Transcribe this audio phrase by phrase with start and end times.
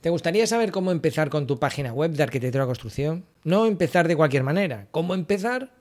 [0.00, 3.26] ¿Te gustaría saber cómo empezar con tu página web de arquitectura construcción?
[3.44, 4.86] No empezar de cualquier manera.
[4.92, 5.74] ¿Cómo empezar?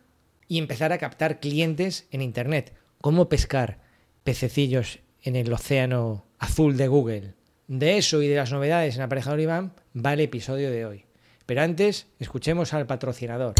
[0.49, 2.73] Y empezar a captar clientes en Internet.
[2.99, 3.79] ¿Cómo pescar
[4.25, 7.33] pececillos en el océano azul de Google?
[7.67, 11.05] De eso y de las novedades en Aparejador Iván va el episodio de hoy.
[11.45, 13.53] Pero antes, escuchemos al patrocinador.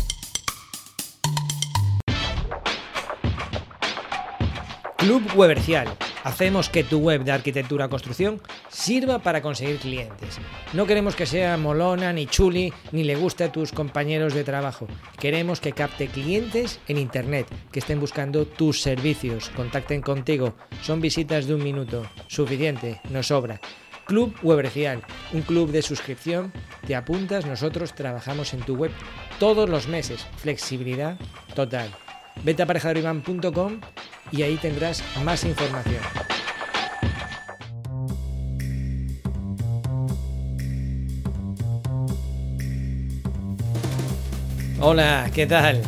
[4.97, 5.87] Club Webercial
[6.23, 8.41] Hacemos que tu web de arquitectura construcción
[8.79, 10.39] sirva para conseguir clientes.
[10.73, 14.87] No queremos que sea molona, ni chuli, ni le guste a tus compañeros de trabajo.
[15.19, 20.55] Queremos que capte clientes en Internet, que estén buscando tus servicios, contacten contigo.
[20.81, 22.05] Son visitas de un minuto.
[22.27, 23.59] Suficiente, no sobra.
[24.05, 25.03] Club Webrecial,
[25.33, 26.53] un club de suscripción.
[26.87, 28.91] Te apuntas, nosotros trabajamos en tu web
[29.39, 30.25] todos los meses.
[30.37, 31.19] Flexibilidad
[31.53, 31.91] total.
[32.43, 32.67] Vete a
[34.31, 36.38] y ahí tendrás más información.
[44.81, 45.81] Hola, ¿qué tal?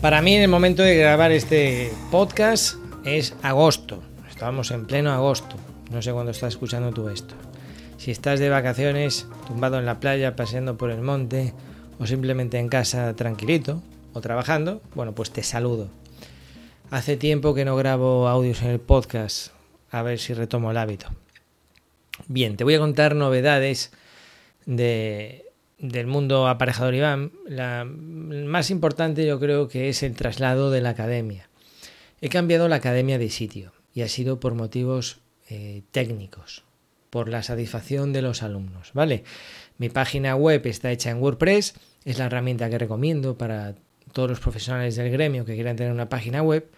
[0.00, 4.00] Para mí en el momento de grabar este podcast es agosto.
[4.30, 5.56] Estamos en pleno agosto.
[5.90, 7.34] No sé cuándo estás escuchando tú esto.
[7.96, 11.52] Si estás de vacaciones, tumbado en la playa, paseando por el monte
[11.98, 15.88] o simplemente en casa tranquilito o trabajando, bueno, pues te saludo.
[16.92, 19.48] Hace tiempo que no grabo audios en el podcast,
[19.90, 21.08] a ver si retomo el hábito.
[22.28, 23.90] Bien, te voy a contar novedades
[24.64, 25.47] de,
[25.78, 27.32] del mundo aparejador Iván.
[27.46, 31.48] La más importante yo creo que es el traslado de la academia.
[32.20, 36.64] He cambiado la academia de sitio y ha sido por motivos eh, técnicos,
[37.10, 39.24] por la satisfacción de los alumnos, ¿vale?
[39.78, 43.74] Mi página web está hecha en WordPress, es la herramienta que recomiendo para
[44.12, 46.68] todos los profesionales del gremio que quieran tener una página web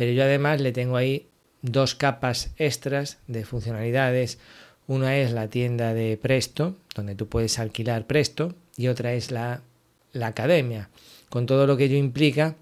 [0.00, 1.28] pero yo además le tengo ahí
[1.60, 4.38] dos capas extras de funcionalidades.
[4.86, 9.62] Una es la tienda de Presto, donde tú puedes alquilar Presto, y otra es la,
[10.12, 10.90] la academia,
[11.28, 12.56] con todo lo que ello implica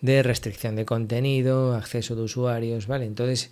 [0.00, 3.06] de restricción de contenido, acceso de usuarios, ¿vale?
[3.06, 3.50] Entonces,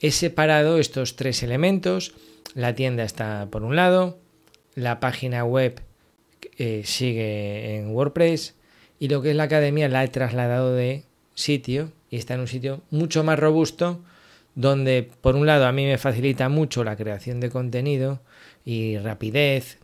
[0.00, 2.14] he separado estos tres elementos.
[2.54, 4.18] La tienda está por un lado,
[4.74, 5.80] la página web
[6.58, 8.54] eh, sigue en WordPress
[8.98, 11.04] y lo que es la academia la he trasladado de
[11.34, 14.00] sitio y está en un sitio mucho más robusto
[14.56, 18.20] donde por un lado a mí me facilita mucho la creación de contenido
[18.64, 19.78] y rapidez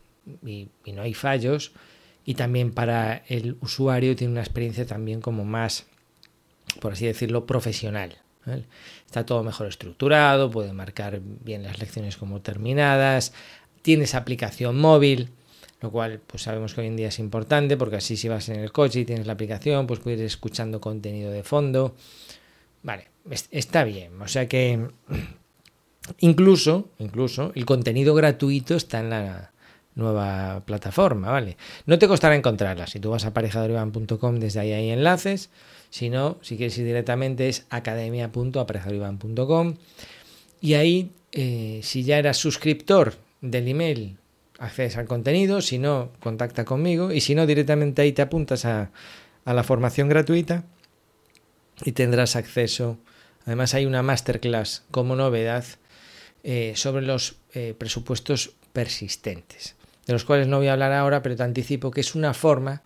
[0.45, 1.71] y, no hay fallos
[2.25, 5.85] y también para el usuario tiene una experiencia también como más
[6.81, 8.17] por así decirlo profesional
[9.05, 13.31] está todo mejor estructurado puede marcar bien las lecciones como terminadas
[13.83, 15.29] tienes aplicación móvil
[15.81, 18.59] lo cual pues sabemos que hoy en día es importante porque así si vas en
[18.59, 21.93] el coche y tienes la aplicación pues puedes ir escuchando contenido de fondo.
[22.83, 24.87] Vale está bien o sea que
[26.19, 29.51] incluso incluso el contenido gratuito está en la
[29.95, 32.87] nueva plataforma vale no te costará encontrarla.
[32.87, 35.51] Si tú vas a parejadorivan.com desde ahí hay enlaces.
[35.91, 39.75] Si no si quieres ir directamente es academia.aparejadorivan.com
[40.61, 44.17] y ahí eh, si ya eras suscriptor del email
[44.59, 47.11] accedes al contenido, si no, contacta conmigo.
[47.11, 48.91] Y si no, directamente ahí te apuntas a,
[49.45, 50.63] la formación gratuita
[51.83, 52.97] y tendrás acceso.
[53.45, 55.65] Además hay una masterclass como novedad
[56.43, 61.35] eh, sobre los eh, presupuestos persistentes, de los cuales no voy a hablar ahora, pero
[61.35, 62.81] te anticipo que es una forma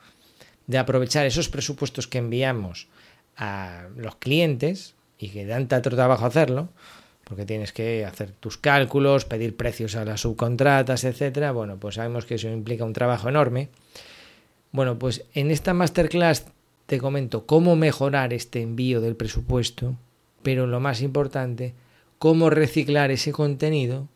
[0.67, 2.87] de aprovechar esos presupuestos que enviamos
[3.37, 6.69] a los clientes y que dan tanto trabajo hacerlo,
[7.23, 11.51] porque tienes que hacer tus cálculos, pedir precios a las subcontratas, etcétera.
[11.51, 13.69] Bueno, pues sabemos que eso implica un trabajo enorme.
[14.71, 16.45] Bueno, pues en esta masterclass
[16.85, 19.95] te comento cómo mejorar este envío del presupuesto,
[20.43, 21.73] pero lo más importante,
[22.19, 24.07] cómo reciclar ese contenido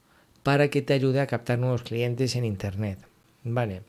[0.44, 3.00] para que te ayude a captar nuevos clientes en internet.
[3.44, 3.84] Vale.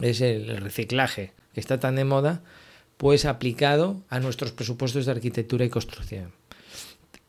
[0.00, 2.42] Es el reciclaje que está tan de moda,
[2.96, 6.32] pues aplicado a nuestros presupuestos de arquitectura y construcción.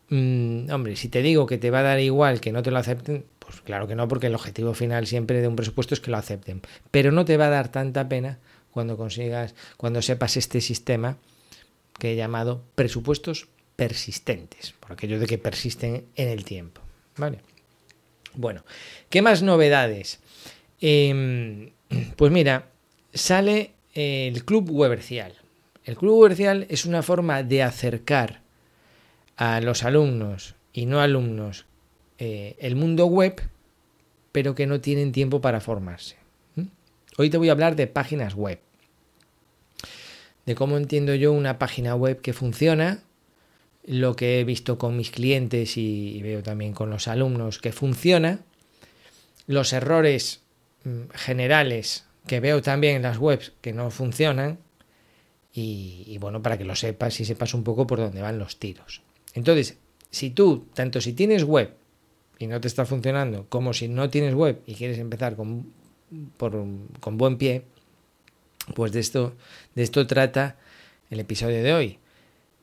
[0.10, 2.78] Mm, hombre, si te digo que te va a dar igual que no te lo
[2.78, 6.12] acepten, pues claro que no, porque el objetivo final siempre de un presupuesto es que
[6.12, 6.62] lo acepten.
[6.92, 8.40] Pero no te va a dar tanta pena
[8.72, 11.18] cuando consigas, cuando sepas este sistema
[12.00, 13.48] que he llamado presupuestos
[13.78, 16.82] persistentes, por aquello de que persisten en el tiempo.
[17.16, 17.40] ¿Vale?
[18.34, 18.66] Bueno,
[19.10, 20.20] ¿qué más novedades?
[20.82, 21.72] Em,
[22.18, 22.68] pues mira,
[23.14, 25.34] sale el Club Webercial.
[25.86, 28.42] El Club Webercial es una forma de acercar
[29.38, 31.66] a los alumnos y no alumnos
[32.18, 33.42] eh, el mundo web,
[34.32, 36.18] pero que no tienen tiempo para formarse.
[37.18, 38.60] Hoy te voy a hablar de páginas web,
[40.46, 43.02] de cómo entiendo yo una página web que funciona,
[43.88, 48.42] lo que he visto con mis clientes y veo también con los alumnos que funciona,
[49.48, 50.42] los errores
[50.84, 54.60] mm, generales que veo también en las webs que no funcionan
[55.60, 59.02] y, bueno, para que lo sepas y sepas un poco por dónde van los tiros.
[59.34, 59.80] Entonces,
[60.12, 61.74] si tú, tanto si tienes web
[62.38, 65.72] y no te está funcionando, como si no tienes web y quieres empezar con,
[66.38, 67.64] con buen pie,
[68.76, 69.34] pues de esto,
[69.74, 70.58] de esto trata
[71.10, 72.00] el episodio de hoy.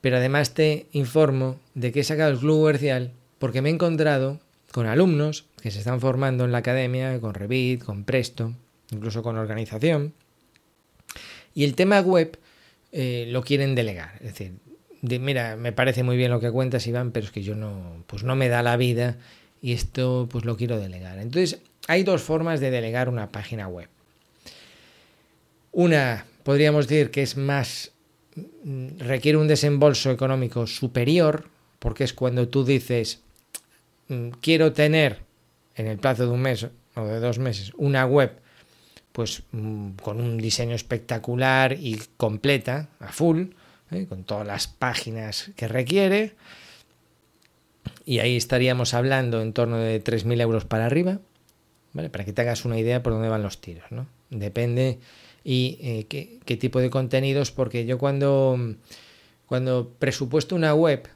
[0.04, 4.38] Pero además te informo de que he sacado el Club Comercial porque me he encontrado
[4.70, 8.52] con alumnos que se están formando en la academia, con Revit, con Presto,
[8.90, 10.12] incluso con organización.
[11.54, 12.38] Y el tema web
[12.92, 14.16] eh, lo quieren delegar.
[14.16, 14.52] Es decir,
[15.00, 18.24] mira, me parece muy bien lo que cuentas, Iván, pero es que yo no, pues
[18.24, 19.16] no me da la vida
[19.62, 21.18] y esto pues lo quiero delegar.
[21.18, 23.88] Entonces, hay dos formas de delegar una página web.
[25.72, 27.93] Una, podríamos decir que es más,
[28.98, 31.48] requiere un desembolso económico superior,
[31.78, 33.20] porque es cuando tú dices,
[34.08, 35.20] mm, quiero tener
[35.76, 38.44] en el plazo de un mes o de dos meses una web
[39.14, 43.44] pues mm, con un diseño espectacular y completa, a full,
[43.92, 44.06] ¿eh?
[44.08, 46.34] con todas las páginas que requiere.
[48.04, 51.20] Y ahí estaríamos hablando en torno de 3.000 euros para arriba,
[51.92, 52.10] ¿vale?
[52.10, 54.08] Para que te hagas una idea por dónde van los tiros, ¿no?
[54.30, 54.98] Depende
[55.44, 56.06] y eh,
[56.44, 58.58] qué, tipo de contenidos, porque yo cuando,
[59.46, 61.08] cuando presupuesto una web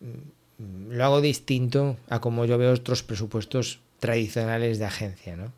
[0.00, 5.52] mm, lo hago distinto a como yo veo otros presupuestos tradicionales de agencia, ¿no?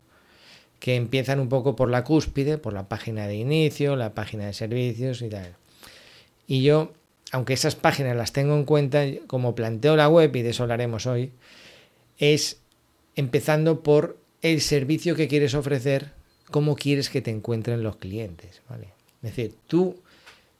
[0.79, 4.53] que empiezan un poco por la cúspide, por la página de inicio, la página de
[4.53, 5.55] servicios y tal.
[6.47, 6.93] Y yo,
[7.31, 11.05] aunque esas páginas las tengo en cuenta, como planteo la web, y de eso hablaremos
[11.05, 11.31] hoy,
[12.17, 12.61] es
[13.15, 16.11] empezando por el servicio que quieres ofrecer
[16.51, 18.61] cómo quieres que te encuentren los clientes.
[18.69, 18.89] ¿vale?
[19.23, 19.97] Es decir, tú,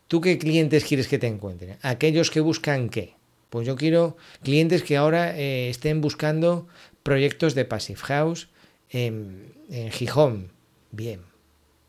[0.07, 1.77] tú qué clientes quieres que te encuentren.
[1.81, 3.13] Aquellos que buscan qué.
[3.49, 6.67] Pues yo quiero clientes que ahora eh, estén buscando
[7.03, 8.49] proyectos de Passive House
[8.89, 10.51] en, en Gijón.
[10.91, 11.21] Bien.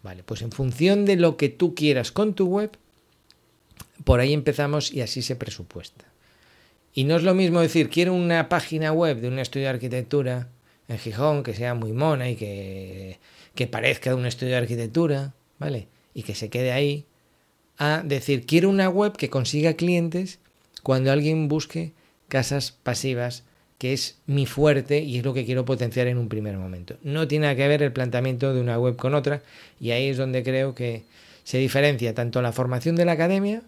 [0.02, 2.70] Vale, pues en función de lo que tú quieras con tu web,
[4.04, 6.06] por ahí empezamos y así se presupuesta.
[6.94, 10.48] Y no es lo mismo decir, quiero una página web de un estudio de arquitectura
[10.88, 13.18] en Gijón que sea muy mona y que
[13.54, 15.88] que parezca un estudio de arquitectura, ¿vale?
[16.14, 17.04] Y que se quede ahí,
[17.78, 20.38] a decir, quiero una web que consiga clientes
[20.82, 21.92] cuando alguien busque
[22.28, 23.44] casas pasivas,
[23.78, 26.96] que es mi fuerte y es lo que quiero potenciar en un primer momento.
[27.02, 29.42] No tiene que ver el planteamiento de una web con otra
[29.80, 31.04] y ahí es donde creo que
[31.44, 33.62] se diferencia tanto la formación de la academia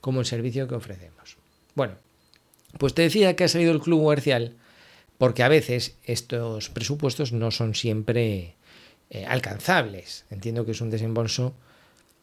[0.00, 1.36] como el servicio que ofrecemos.
[1.74, 1.94] Bueno,
[2.78, 4.54] pues te decía que ha salido el club comercial
[5.18, 8.54] porque a veces estos presupuestos no son siempre
[9.10, 10.24] eh, alcanzables.
[10.30, 11.54] Entiendo que es un desembolso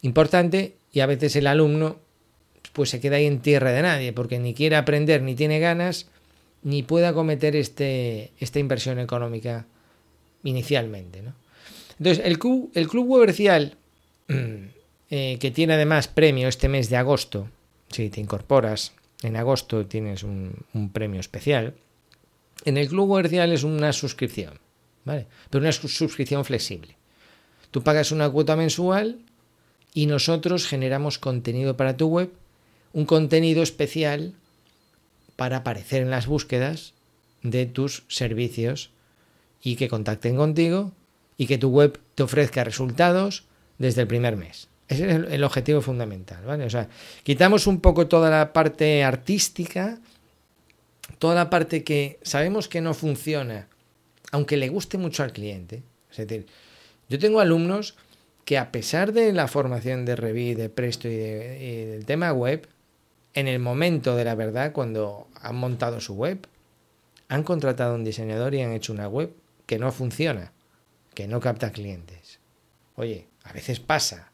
[0.02, 1.98] importante y a veces el alumno
[2.72, 6.08] pues se queda ahí en tierra de nadie porque ni quiere aprender ni tiene ganas
[6.62, 9.66] ni puede acometer este, esta inversión económica
[10.42, 11.22] inicialmente.
[11.98, 13.28] Entonces, el club, el club
[15.10, 17.48] eh, que tiene además premio este mes de agosto,
[17.88, 18.92] si te incorporas
[19.22, 21.74] en agosto tienes un, un premio especial,
[22.64, 24.58] en el club Webercial es una suscripción.
[25.04, 25.26] ¿Vale?
[25.50, 26.96] Pero una suscripción flexible.
[27.70, 29.18] Tú pagas una cuota mensual
[29.92, 32.30] y nosotros generamos contenido para tu web,
[32.92, 34.34] un contenido especial
[35.36, 36.94] para aparecer en las búsquedas
[37.42, 38.90] de tus servicios
[39.62, 40.92] y que contacten contigo
[41.36, 43.44] y que tu web te ofrezca resultados
[43.78, 44.68] desde el primer mes.
[44.88, 46.64] Ese es el, objetivo fundamental, ¿vale?
[46.64, 46.88] O sea,
[47.22, 49.98] quitamos un poco toda la parte artística,
[51.18, 53.66] toda la parte que sabemos que no funciona
[54.34, 55.84] aunque le guste mucho al cliente.
[56.10, 56.46] Es decir,
[57.08, 57.94] yo tengo alumnos
[58.44, 62.66] que a pesar de la formación de Revit, de Presto y, del tema web,
[63.34, 66.48] en el momento de la verdad, cuando han montado su web,
[67.28, 69.32] han contratado a un diseñador y han hecho una web
[69.66, 70.50] que no funciona,
[71.14, 72.40] que no capta clientes.
[72.96, 74.32] Oye, a veces pasa.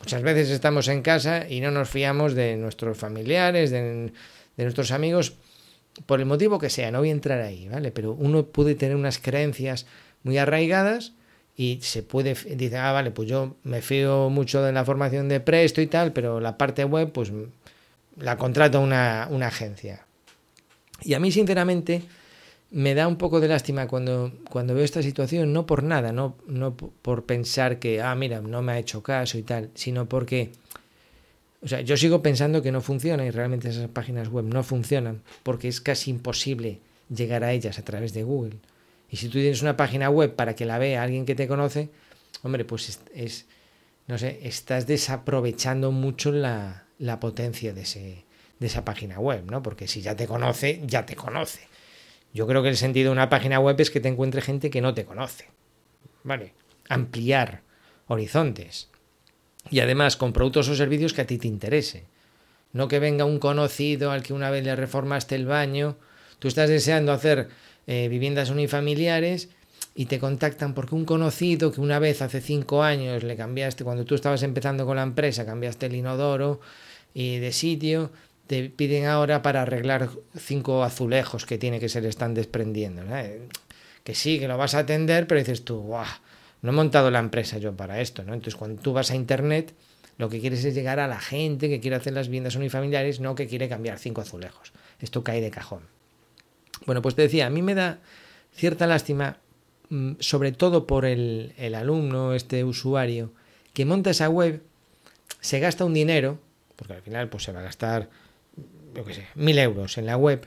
[0.00, 4.12] Muchas veces estamos en casa y no nos fiamos de nuestros familiares, de,
[4.58, 5.32] de nuestros amigos,
[6.06, 7.90] por el motivo que sea, no voy a entrar ahí, ¿vale?
[7.90, 9.86] Pero uno puede tener unas creencias
[10.22, 11.12] muy arraigadas
[11.56, 15.40] y se puede, dice, ah, vale, pues yo me fío mucho de la formación de
[15.40, 17.32] Presto y tal, pero la parte web, pues
[18.16, 20.06] la contrato una, una agencia.
[21.02, 22.02] Y a mí, sinceramente,
[22.70, 26.36] me da un poco de lástima cuando, cuando veo esta situación, no por nada, no,
[26.46, 30.52] no por pensar que, ah, mira, no me ha hecho caso y tal, sino porque
[31.62, 35.22] o sea, yo sigo pensando que no funciona y realmente esas páginas web no funcionan
[35.42, 36.80] porque es casi imposible
[37.14, 38.56] llegar a ellas a través de Google.
[39.10, 41.90] Y si tú tienes una página web para que la vea alguien que te conoce,
[42.42, 43.46] hombre, pues es,
[44.06, 48.24] no sé, estás desaprovechando mucho la, la potencia de, ese,
[48.58, 49.62] de esa página web, ¿no?
[49.62, 51.60] Porque si ya te conoce, ya te conoce.
[52.32, 54.80] Yo creo que el sentido de una página web es que te encuentre gente que
[54.80, 55.48] no te conoce.
[56.22, 56.52] ¿vale?
[56.88, 57.62] Ampliar
[58.06, 58.88] horizontes.
[59.68, 62.04] Y además con productos o servicios que a ti te interese.
[62.72, 65.96] No que venga un conocido al que una vez le reformaste el baño,
[66.38, 67.48] tú estás deseando hacer
[67.86, 69.48] eh, viviendas unifamiliares
[69.94, 74.04] y te contactan porque un conocido que una vez hace cinco años le cambiaste, cuando
[74.04, 76.60] tú estabas empezando con la empresa, cambiaste el inodoro
[77.12, 78.12] y de sitio,
[78.46, 83.02] te piden ahora para arreglar cinco azulejos que tiene que se le están desprendiendo.
[84.04, 86.06] Que sí, que lo vas a atender, pero dices tú, ¡guau!
[86.62, 88.34] No he montado la empresa yo para esto, ¿no?
[88.34, 89.74] Entonces, cuando tú vas a internet,
[90.18, 93.34] lo que quieres es llegar a la gente que quiere hacer las viviendas unifamiliares, no
[93.34, 94.72] que quiere cambiar cinco azulejos.
[95.00, 95.80] Esto cae de cajón.
[96.84, 98.00] Bueno, pues te decía, a mí me da
[98.54, 99.38] cierta lástima,
[99.88, 103.32] mm, sobre todo por el, alumno, este usuario,
[103.72, 104.62] que monta esa web,
[105.40, 106.38] se gasta un dinero,
[106.76, 108.10] porque al final pues se va a gastar,
[108.94, 110.46] yo qué sé, mil euros en la web,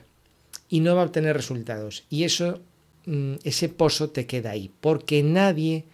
[0.68, 2.04] y no va a obtener resultados.
[2.10, 2.60] Y eso,
[3.06, 5.84] mm, ese pozo te queda ahí, porque nadie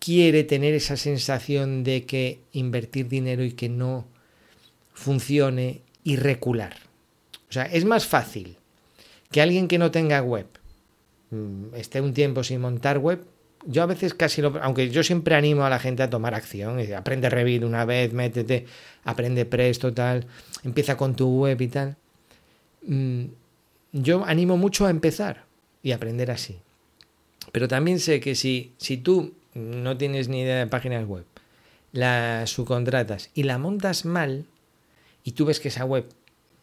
[0.00, 4.06] quiere tener esa sensación de que invertir dinero y que no
[4.94, 6.74] funcione y recular.
[7.48, 8.56] O sea, es más fácil
[9.30, 10.46] que alguien que no tenga web
[11.30, 13.24] mm, esté un tiempo sin montar web.
[13.66, 16.80] Yo a veces casi lo, aunque yo siempre animo a la gente a tomar acción,
[16.94, 18.64] aprende Revit una vez, métete,
[19.04, 20.26] aprende Presto, tal,
[20.64, 21.96] empieza con tu web y tal.
[22.86, 23.24] Mm,
[23.92, 25.44] yo animo mucho a empezar
[25.82, 26.56] y aprender así.
[27.52, 31.24] Pero también sé que si, si tú no tienes ni idea de páginas web,
[31.92, 34.46] la subcontratas y la montas mal,
[35.24, 36.06] y tú ves que esa web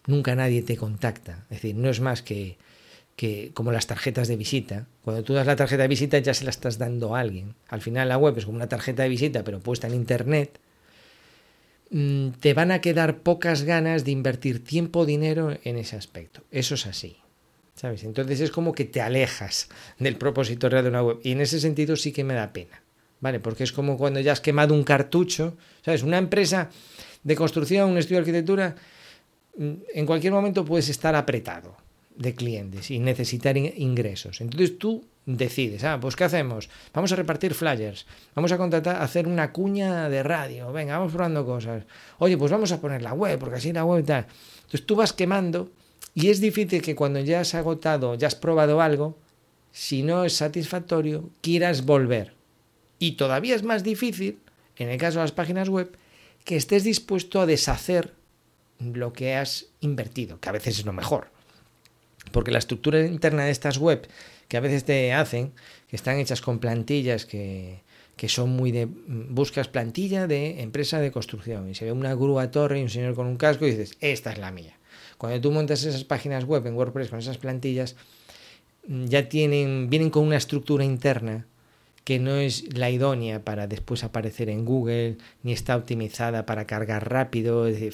[0.06, 2.58] nunca nadie te contacta, es decir, no es más que,
[3.18, 4.88] que como las tarjetas de visita.
[5.04, 7.56] Cuando tú das la tarjeta de visita ya se la estás dando a alguien.
[7.68, 10.60] Al final la web es como una tarjeta de visita pero puesta en internet.
[11.90, 16.44] Mm, te van a quedar pocas ganas de invertir tiempo o dinero en ese aspecto.
[16.52, 17.18] Eso es así.
[17.82, 19.70] Entonces es como que te alejas
[20.00, 21.20] del propósito real de una web.
[21.24, 22.82] Y en ese sentido sí que me da pena,
[23.20, 23.40] ¿vale?
[23.40, 26.04] Porque es como cuando ya has quemado un cartucho, ¿sabes?
[26.04, 26.70] Una empresa
[27.24, 28.76] de construcción, un estudio de arquitectura,
[29.58, 31.78] mm, en cualquier momento puedes estar apretado
[32.16, 34.42] de clientes y necesitar ingresos.
[34.42, 36.70] Entonces tú decides, ah, pues ¿qué hacemos?
[36.94, 41.46] Vamos a repartir flyers, vamos a contratar, hacer una cuña de radio, venga, vamos probando
[41.46, 41.84] cosas.
[42.18, 44.26] Oye, pues vamos a poner la web, porque así la web tal.
[44.56, 45.70] Entonces tú vas quemando
[46.18, 49.16] y es difícil que cuando ya has agotado, ya has probado algo,
[49.72, 52.34] si no es satisfactorio, quieras volver.
[52.98, 54.40] Y todavía es más difícil,
[54.78, 55.96] en el caso de las páginas web,
[56.44, 58.16] que estés dispuesto a deshacer
[58.80, 61.28] lo que has invertido, que a veces es lo mejor.
[62.32, 64.08] Porque la estructura interna de estas web
[64.48, 65.52] que a veces te hacen,
[65.88, 67.82] que están hechas con plantillas que,
[68.16, 68.88] que son muy de...
[68.88, 73.14] Buscas plantilla de empresa de construcción y se ve una grúa torre y un señor
[73.14, 74.77] con un casco y dices, esta es la mía.
[75.18, 77.96] Cuando tú montas esas páginas web en WordPress con esas plantillas,
[78.88, 81.46] mm, ya tienen, vienen con una estructura interna
[82.04, 87.10] que no es la idónea para después aparecer en Google, ni está optimizada para cargar
[87.12, 87.66] rápido.
[87.66, 87.94] decir,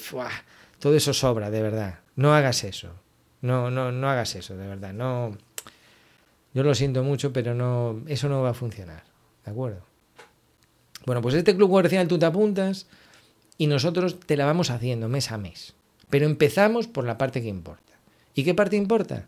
[0.78, 1.98] todo eso sobra, de verdad.
[2.14, 2.90] No hagas eso.
[3.40, 4.92] No, no, no hagas eso, de verdad.
[4.92, 5.36] No.
[6.52, 9.02] Yo lo siento mucho, pero no, eso no va a funcionar.
[9.44, 9.80] ¿De acuerdo?
[11.06, 12.86] Bueno, pues este club comercial tú te apuntas
[13.58, 15.74] y nosotros te la vamos haciendo mes a mes.
[16.14, 17.92] Pero empezamos por la parte que importa.
[18.36, 19.26] ¿Y qué parte importa?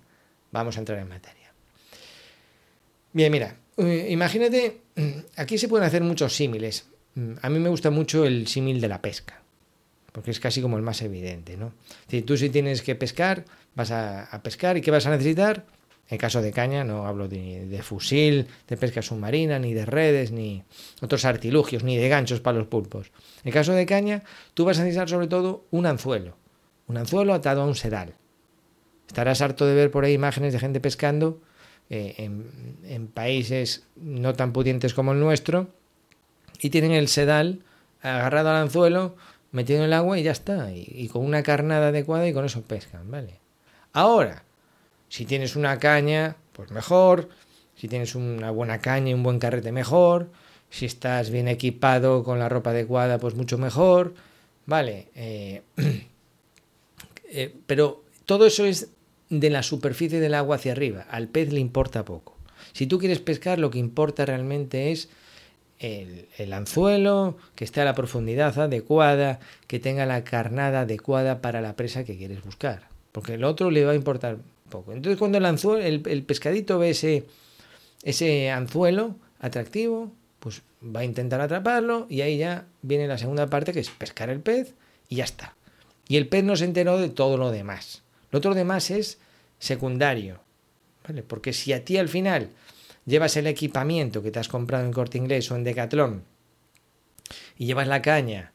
[0.53, 1.53] Vamos a entrar en materia.
[3.13, 6.87] Bien, mira, eh, imagínate, mm, aquí se pueden hacer muchos símiles.
[7.17, 9.43] Mm, a mí me gusta mucho el símil de la pesca,
[10.13, 11.73] porque es casi como el más evidente, ¿no?
[12.09, 15.67] Si tú si tienes que pescar, vas a, pescar y ¿qué vas a necesitar?
[16.09, 20.31] En caso de caña, no hablo de, de, fusil, de pesca submarina, ni de redes,
[20.31, 20.63] ni
[21.03, 23.11] otros artilugios, ni de ganchos para los pulpos.
[23.43, 24.23] En caso de caña,
[24.55, 26.46] tú vas a necesitar sobre todo un anzuelo
[26.89, 28.15] un anzuelo atado a un sedal.
[29.07, 31.41] Estarás harto de ver por ahí imágenes de gente pescando
[31.89, 35.69] eh, en, países no tan pudientes como el nuestro
[36.59, 37.63] y tienen el sedal
[38.03, 39.17] agarrado al anzuelo,
[39.53, 40.73] metido en el agua y ya está.
[40.73, 43.41] Y, con una carnada adecuada y con eso pescan, ¿vale?
[43.93, 44.45] Ahora,
[45.09, 47.29] si tienes una caña, pues mejor.
[47.77, 50.31] Si tienes una buena caña y un buen carrete, mejor.
[50.71, 54.15] Si estás bien equipado con la ropa adecuada, pues mucho mejor.
[54.67, 55.09] Vale.
[55.15, 55.63] Eh,
[57.29, 58.91] Eh, pero todo eso es
[59.29, 61.07] de la superficie del agua hacia arriba.
[61.11, 62.37] Al pez le importa poco.
[62.73, 65.09] Si tú quieres pescar, lo que importa realmente es
[65.79, 71.77] el, anzuelo, que esté a la profundidad adecuada, que tenga la carnada adecuada para la
[71.77, 72.89] presa que quieres buscar.
[73.13, 74.93] Porque el otro le va a importar poco.
[74.93, 77.25] Entonces cuando el, anzuelo, el, pescadito ve ese,
[78.03, 83.73] ese anzuelo atractivo, pues va a intentar atraparlo y ahí ya viene la segunda parte
[83.73, 84.75] que es pescar el pez
[85.09, 85.55] y ya está.
[86.09, 88.03] Y el pez no se enteró de todo lo demás.
[88.31, 89.19] Lo otro demás es
[89.59, 90.41] secundario.
[91.07, 91.23] ¿vale?
[91.23, 92.51] Porque si a ti al final
[93.05, 96.25] llevas el equipamiento que te has comprado en Corte Inglés o en Decathlon
[97.57, 98.53] y llevas la caña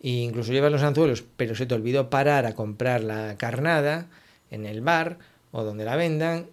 [0.00, 4.08] e incluso llevas los anzuelos, pero se te olvidó parar a comprar la carnada
[4.50, 5.18] en el bar
[5.52, 6.48] o donde la vendan,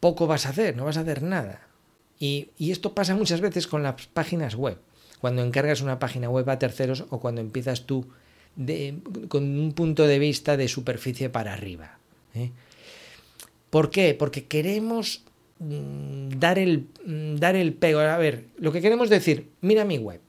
[0.00, 1.68] poco vas a hacer, no vas a hacer nada.
[2.18, 4.78] Y, y esto pasa muchas veces con las páginas web.
[5.20, 8.06] Cuando encargas una página web a terceros o cuando empiezas tú
[9.28, 11.98] con un punto de vista de superficie para arriba.
[12.34, 12.50] ¿eh?
[13.70, 14.14] ¿Por qué?
[14.14, 15.22] Porque queremos
[15.58, 18.00] mm, dar el, mm, dar el pego.
[18.00, 20.20] A ver, lo que queremos decir, mira mi web.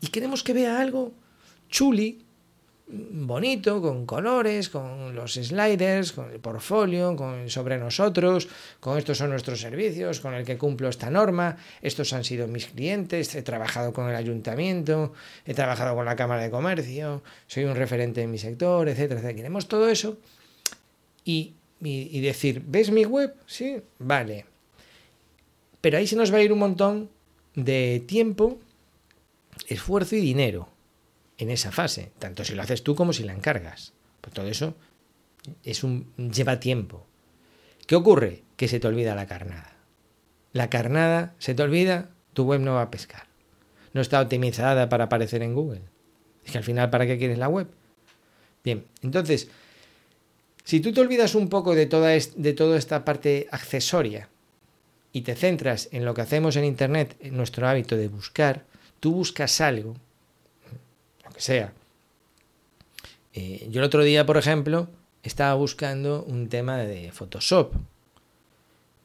[0.00, 1.12] Y queremos que vea algo
[1.70, 2.18] chuli,
[2.90, 8.48] bonito, con colores, con los sliders, con el portfolio, con sobre nosotros,
[8.80, 12.66] con estos son nuestros servicios, con el que cumplo esta norma, estos han sido mis
[12.66, 15.12] clientes, he trabajado con el ayuntamiento,
[15.44, 19.36] he trabajado con la Cámara de Comercio, soy un referente en mi sector, etcétera, etcétera.
[19.36, 20.16] Queremos todo eso
[21.24, 23.34] y, y, y decir, ¿ves mi web?
[23.46, 24.46] Sí, vale.
[25.82, 27.10] Pero ahí se nos va a ir un montón
[27.54, 28.58] de tiempo,
[29.68, 30.77] esfuerzo y dinero
[31.38, 33.92] en esa fase, tanto si lo haces tú como si la encargas.
[34.20, 34.74] Pues todo eso
[35.62, 37.06] es un, lleva tiempo.
[37.86, 38.42] ¿Qué ocurre?
[38.56, 39.76] Que se te olvida la carnada.
[40.52, 43.26] La carnada se te olvida, tu web no va a pescar.
[43.94, 45.82] No está optimizada para aparecer en Google.
[46.44, 47.68] Es que al final, ¿para qué quieres la web?
[48.64, 49.48] Bien, entonces,
[50.64, 54.28] si tú te olvidas un poco de toda, de toda esta parte accesoria
[55.12, 58.64] y te centras en lo que hacemos en Internet, en nuestro hábito de buscar,
[59.00, 59.96] tú buscas algo
[61.38, 61.72] sea.
[63.34, 64.88] Eh, yo el otro día, por ejemplo,
[65.22, 67.72] estaba buscando un tema de Photoshop.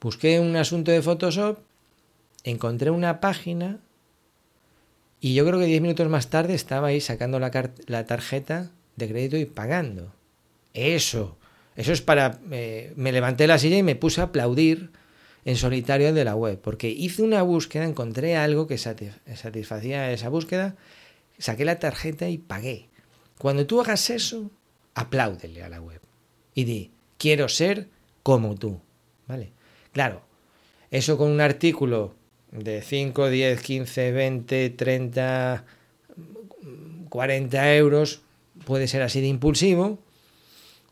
[0.01, 1.59] Busqué un asunto de Photoshop,
[2.43, 3.79] encontré una página
[5.21, 9.37] y yo creo que 10 minutos más tarde estaba ahí sacando la, tarjeta de crédito
[9.37, 10.11] y pagando.
[10.73, 11.37] Eso,
[11.77, 12.39] eso es para...
[12.51, 14.91] Eh, me levanté la silla y me puse a aplaudir
[15.45, 20.75] en solitario de la web, porque hice una búsqueda, encontré algo que satisfacía esa búsqueda
[21.37, 22.89] saqué la tarjeta y pagué.
[23.37, 24.51] Cuando tú hagas eso,
[24.95, 26.01] apláudele a la web
[26.55, 27.89] y di, quiero ser
[28.21, 28.79] como tú.
[29.27, 29.51] ¿Vale?
[29.91, 30.21] Claro,
[30.91, 32.13] eso con un artículo
[32.51, 35.65] de 5, 10, 15, 20, 30,
[37.09, 38.21] 40 euros
[38.65, 39.99] puede ser así de impulsivo.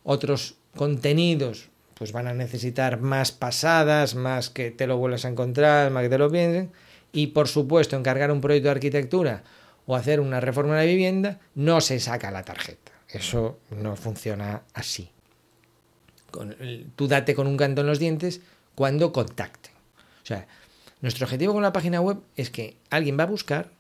[0.03, 5.91] Otros contenidos pues van a necesitar más pasadas, más que te lo vuelvas a encontrar,
[5.91, 6.71] más que te lo piensen.
[7.13, 9.43] Y por supuesto, encargar un proyecto de arquitectura
[9.85, 12.91] o hacer una reforma de vivienda, no se saca la tarjeta.
[13.09, 15.09] Eso no funciona así.
[16.95, 18.41] tú date con un canto en los dientes
[18.75, 19.73] cuando contacten.
[20.23, 20.47] O sea,
[21.01, 23.71] nuestro objetivo con la página web es que alguien va a buscar,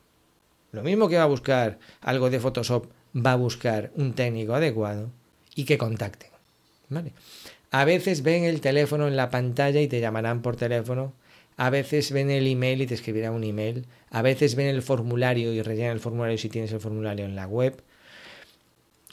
[0.71, 5.09] lo mismo que va a buscar algo de Photoshop, va a buscar un técnico adecuado
[5.55, 6.29] y que contacten.
[6.89, 7.13] ¿Vale?
[7.71, 11.13] A veces ven el teléfono en la pantalla y te llamarán por teléfono
[11.61, 15.53] a veces ven el email y te escribirán un email, a veces ven el formulario
[15.53, 17.81] y rellenan el formulario si tienes el formulario en la web.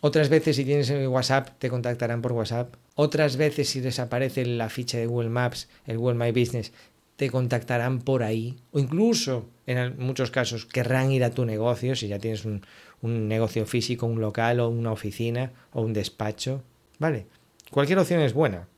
[0.01, 2.75] Otras veces si tienes el WhatsApp te contactarán por WhatsApp.
[2.95, 6.73] Otras veces si desaparece la ficha de Google Maps, el Google My Business,
[7.17, 8.57] te contactarán por ahí.
[8.73, 12.63] O incluso, en muchos casos, querrán ir a tu negocio, si ya tienes un,
[13.01, 16.63] un negocio físico, un local o una oficina o un despacho.
[16.99, 17.27] Vale,
[17.71, 18.69] cualquier opción es buena.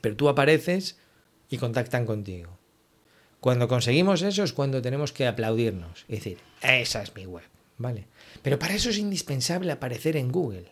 [0.00, 0.98] Pero tú apareces
[1.48, 2.59] y contactan contigo.
[3.40, 7.44] Cuando conseguimos eso es cuando tenemos que aplaudirnos y decir, esa es mi web,
[7.78, 8.04] ¿vale?
[8.42, 10.66] Pero para eso es indispensable aparecer en Google.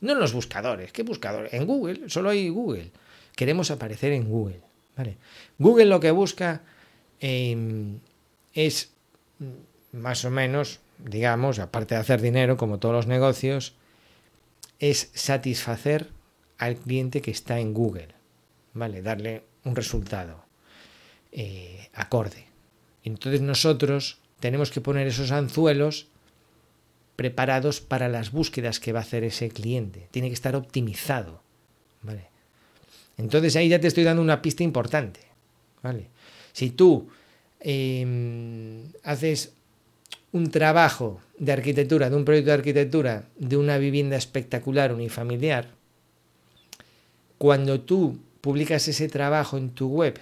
[0.00, 1.48] No en los buscadores, ¿qué buscador?
[1.50, 2.92] En Google, solo hay Google.
[3.34, 4.60] Queremos aparecer en Google,
[4.96, 5.16] ¿vale?
[5.58, 6.62] Google lo que busca
[7.20, 7.98] em,
[8.52, 8.92] es
[9.90, 13.74] más o menos, digamos, aparte de hacer dinero, como todos los negocios,
[14.78, 16.10] es satisfacer
[16.58, 18.08] al cliente que está en Google,
[18.72, 19.02] ¿vale?
[19.02, 20.43] Darle un resultado
[21.36, 22.46] eh, acorde.
[23.02, 26.06] Entonces nosotros tenemos que poner esos anzuelos
[27.16, 30.06] preparados para las búsquedas que va a hacer ese cliente.
[30.12, 31.42] Tiene que estar optimizado.
[32.02, 32.28] ¿vale?
[33.18, 35.20] Entonces ahí ya te estoy dando una pista importante.
[35.82, 36.06] ¿vale?
[36.52, 37.08] Si tú
[37.58, 39.52] em, haces
[40.30, 45.68] un trabajo de arquitectura, de un proyecto de arquitectura, de una vivienda espectacular unifamiliar,
[47.38, 50.18] cuando tú publicas ese trabajo en tu web,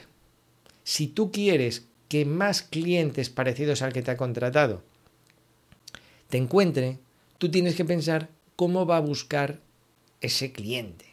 [0.85, 4.83] si tú quieres que más clientes parecidos al que te ha contratado
[6.29, 6.99] te encuentre,
[7.37, 9.61] tú tienes que pensar cómo va a buscar
[10.23, 11.05] ese cliente.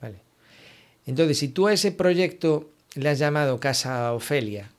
[0.00, 0.22] ¿vale?
[1.04, 4.70] Entonces, si tú a ese proyecto le has llamado Casa Ofelia,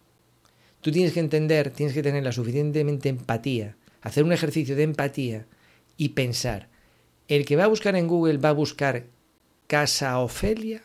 [0.82, 5.45] tú tienes que entender, tienes que tener la suficientemente empatía, hacer un ejercicio de empatía
[5.95, 6.69] y pensar,
[7.27, 9.06] el que va a buscar en Google va a buscar
[9.67, 10.82] Casa Ofelia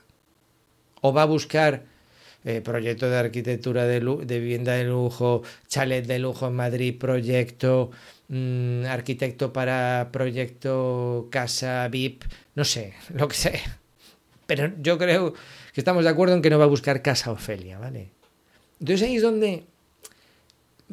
[1.01, 1.85] o va a buscar
[2.45, 7.91] eh, proyecto de arquitectura de, de, vivienda de lujo, chalet de lujo en Madrid, proyecto,
[8.29, 12.25] mm, arquitecto para proyecto casa VIP,
[12.55, 13.79] no sé, lo que sea.
[14.47, 15.35] Pero yo creo
[15.75, 18.13] que estamos de acuerdo en que no va a buscar casa Ofelia, ¿vale?
[18.81, 19.65] Entonces ahí es donde,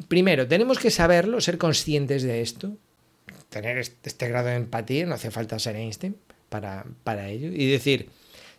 [0.08, 2.76] primero, tenemos que saberlo, ser conscientes de esto,
[3.48, 6.16] tener este grado de empatía, no hace falta ser Einstein
[6.48, 8.10] para, para ello, y decir,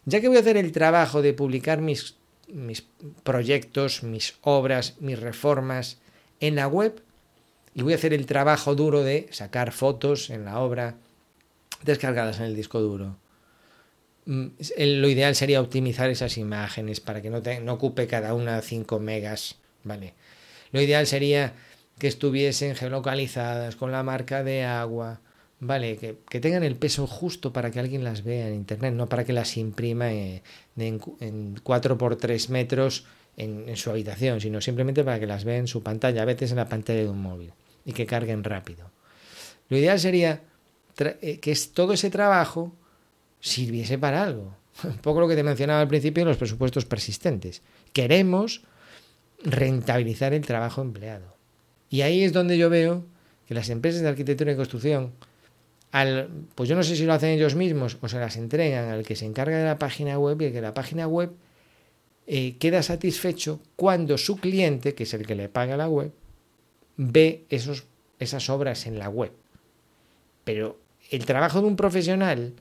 [0.06, 2.16] ya que voy a hacer el trabajo de publicar mis,
[2.48, 2.86] mis
[3.24, 5.98] proyectos, mis obras, mis reformas
[6.40, 7.02] en la web,
[7.74, 10.96] y voy a hacer el trabajo duro de sacar fotos en la obra
[11.84, 13.18] descargadas en el disco duro.
[14.26, 14.48] Mm,
[14.80, 19.56] lo ideal sería optimizar esas imágenes para que no, no ocupe cada una 5 megas,
[19.84, 20.16] ¿vale?
[20.72, 21.54] Lo ideal sería
[22.00, 25.22] que estuviesen geolocalizadas con la marca de agua,
[25.60, 29.26] Vale, que, tengan el peso justo para que alguien las vea en internet, no para
[29.26, 30.42] que las imprima en,
[30.76, 33.06] en, 4 por 3 metros
[33.38, 36.58] en, su habitación, sino simplemente para que las vea en su pantalla, a veces en
[36.58, 37.54] la pantalla de un móvil,
[37.86, 38.92] y que carguen rápido.
[39.70, 40.44] Lo ideal sería
[41.00, 42.76] eh, que todo ese trabajo
[43.40, 44.56] sirviese para algo.
[44.84, 47.64] Un poco lo que te mencionaba al principio de los presupuestos persistentes.
[47.94, 48.62] Queremos
[49.44, 51.36] rentabilizar el trabajo empleado.
[51.90, 53.06] Y ahí es donde yo veo
[53.48, 55.14] que las empresas de arquitectura y construcción
[56.56, 59.16] pues yo no sé si lo hacen ellos mismos o se las entregan al que
[59.16, 61.32] se encarga de la página web y el que la página web
[62.28, 66.12] eh, queda satisfecho cuando su cliente, que es el que le paga la web,
[66.98, 67.86] ve esos,
[68.20, 69.32] esas obras en la web.
[70.44, 70.78] Pero
[71.10, 72.54] el trabajo de un profesional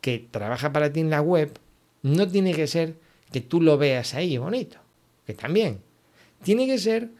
[0.00, 1.58] que trabaja para ti en la web
[2.02, 2.94] no tiene que ser
[3.30, 4.78] que tú lo veas ahí bonito,
[5.24, 5.80] que también.
[6.42, 7.10] Tiene que ser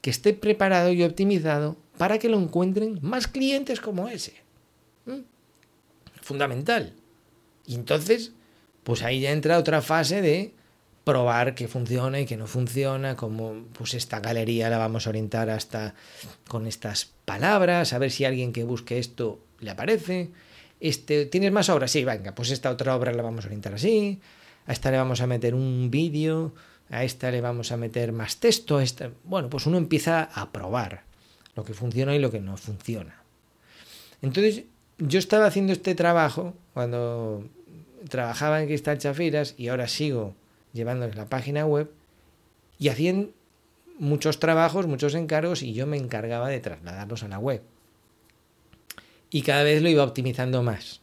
[0.00, 4.34] que esté preparado y optimizado para que lo encuentren más clientes como ese.
[6.22, 6.94] Fundamental.
[7.66, 8.32] Y entonces,
[8.84, 10.54] pues ahí ya entra otra fase de
[11.04, 15.50] probar que funciona y que no funciona, como pues esta galería la vamos a orientar
[15.50, 15.94] hasta
[16.46, 20.30] con estas palabras, a ver si alguien que busque esto le aparece.
[20.78, 21.90] Este, ¿Tienes más obras?
[21.90, 24.20] Sí, venga, pues esta otra obra la vamos a orientar así.
[24.66, 26.54] A esta le vamos a meter un vídeo,
[26.90, 28.78] a esta le vamos a meter más texto.
[28.78, 29.10] A esta...
[29.24, 31.04] Bueno, pues uno empieza a probar
[31.54, 33.22] lo que funciona y lo que no funciona.
[34.22, 34.64] Entonces,
[35.00, 37.48] yo estaba haciendo este trabajo cuando
[38.08, 40.34] trabajaba en Cristal Chafiras y ahora sigo
[40.72, 41.90] llevándoles la página web
[42.78, 43.30] y hacían
[43.98, 47.62] muchos trabajos, muchos encargos y yo me encargaba de trasladarlos a la web.
[49.30, 51.00] Y cada vez lo iba optimizando más.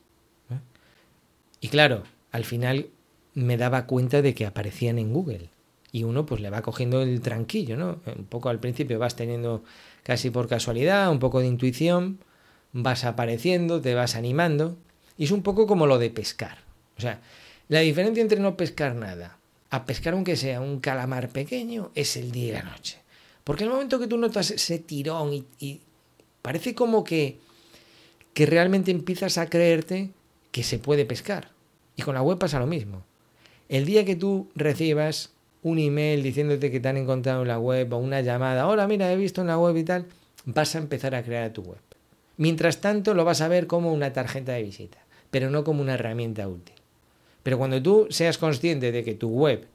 [1.59, 2.89] Y claro, al final
[3.33, 5.49] me daba cuenta de que aparecían en Google.
[5.91, 7.99] Y uno pues le va cogiendo el tranquillo, ¿no?
[8.05, 9.63] Un poco al principio vas teniendo
[10.03, 12.19] casi por casualidad, un poco de intuición,
[12.83, 14.77] vas apareciendo, te vas animando,
[15.17, 16.59] y es un poco como lo de pescar.
[16.97, 17.19] O sea,
[17.69, 19.37] la diferencia entre no pescar nada
[19.69, 22.99] a pescar aunque sea un calamar pequeño es el día y la noche.
[23.43, 25.81] Porque el momento que tú notas ese tirón y,
[26.41, 27.39] parece como que,
[28.33, 30.11] que realmente empiezas a creerte
[30.51, 31.51] que se puede pescar.
[31.95, 33.03] Y con la web pasa lo mismo.
[33.69, 35.31] El día que tú recibas
[35.63, 39.11] un email diciéndote que te han encontrado en la web o una llamada, hola, mira,
[39.11, 40.05] he visto en la web y tal,
[40.45, 41.86] vas a empezar a crear tu web.
[42.37, 44.99] Mientras tanto, lo vas a ver como una tarjeta de visita,
[45.31, 46.75] pero no como una herramienta útil.
[47.43, 49.67] Pero cuando tú seas consciente de que tu web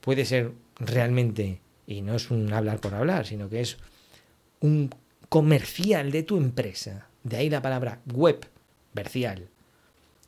[0.00, 3.76] puede ser realmente, y no es un hablar por hablar, sino que es
[4.60, 4.90] un
[5.28, 8.46] comercial de tu empresa, de ahí la palabra web,
[8.94, 9.48] vercial.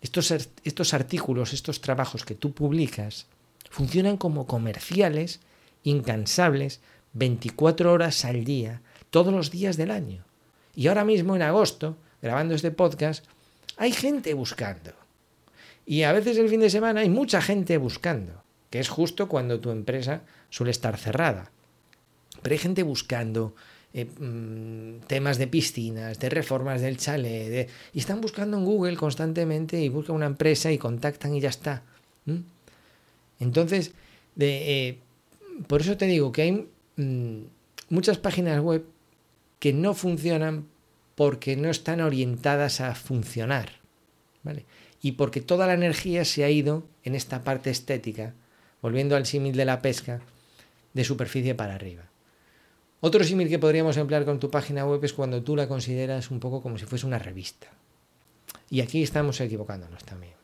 [0.00, 0.32] Estos,
[0.64, 3.26] estos artículos, estos trabajos que tú publicas,
[3.70, 5.40] funcionan como comerciales
[5.84, 6.80] incansables
[7.14, 10.24] 24 horas al día, todos los días del año.
[10.74, 13.24] Y ahora mismo, en agosto, grabando este podcast,
[13.76, 14.92] hay gente buscando.
[15.84, 19.60] Y a veces el fin de semana hay mucha gente buscando, que es justo cuando
[19.60, 21.50] tu empresa suele estar cerrada.
[22.40, 23.54] Pero hay gente buscando
[23.92, 29.80] eh, mm, temas de piscinas, de reformas del chalet, y están buscando en Google constantemente
[29.80, 31.82] y buscan una empresa y contactan y ya está.
[33.38, 33.92] Entonces,
[34.38, 34.98] eh,
[35.66, 37.42] por eso te digo que hay mm,
[37.90, 38.84] muchas páginas web
[39.62, 40.66] que no funcionan
[41.14, 43.70] porque no están orientadas a funcionar.
[44.42, 44.66] ¿vale?
[45.00, 48.34] Y porque toda la energía se ha ido en esta parte estética,
[48.80, 50.20] volviendo al símil de la pesca,
[50.94, 52.02] de superficie para arriba.
[52.98, 56.40] Otro símil que podríamos emplear con tu página web es cuando tú la consideras un
[56.40, 57.68] poco como si fuese una revista.
[58.68, 60.34] Y aquí estamos equivocándonos también.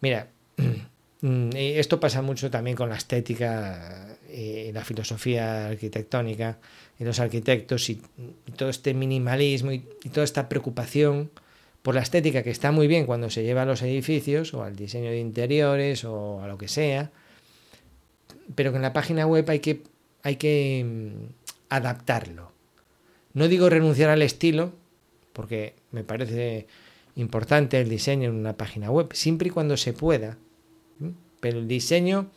[0.00, 0.30] Mira,
[1.22, 6.58] Mm, esto pasa mucho también con la estética y la filosofía arquitectónica
[6.98, 8.00] y los arquitectos y,
[8.56, 9.80] todo este minimalismo y,
[10.12, 11.30] toda esta preocupación
[11.82, 14.74] por la estética que está muy bien cuando se lleva a los edificios o al
[14.76, 17.10] diseño de interiores o a lo que sea,
[18.54, 19.82] pero que en la página web hay que,
[20.22, 21.24] hay que mm,
[21.68, 22.52] adaptarlo.
[23.34, 24.72] No digo renunciar al estilo,
[25.32, 26.66] porque me parece
[27.14, 30.38] importante el diseño en una página web, siempre y cuando se pueda.
[31.40, 32.30] Pero el diseño,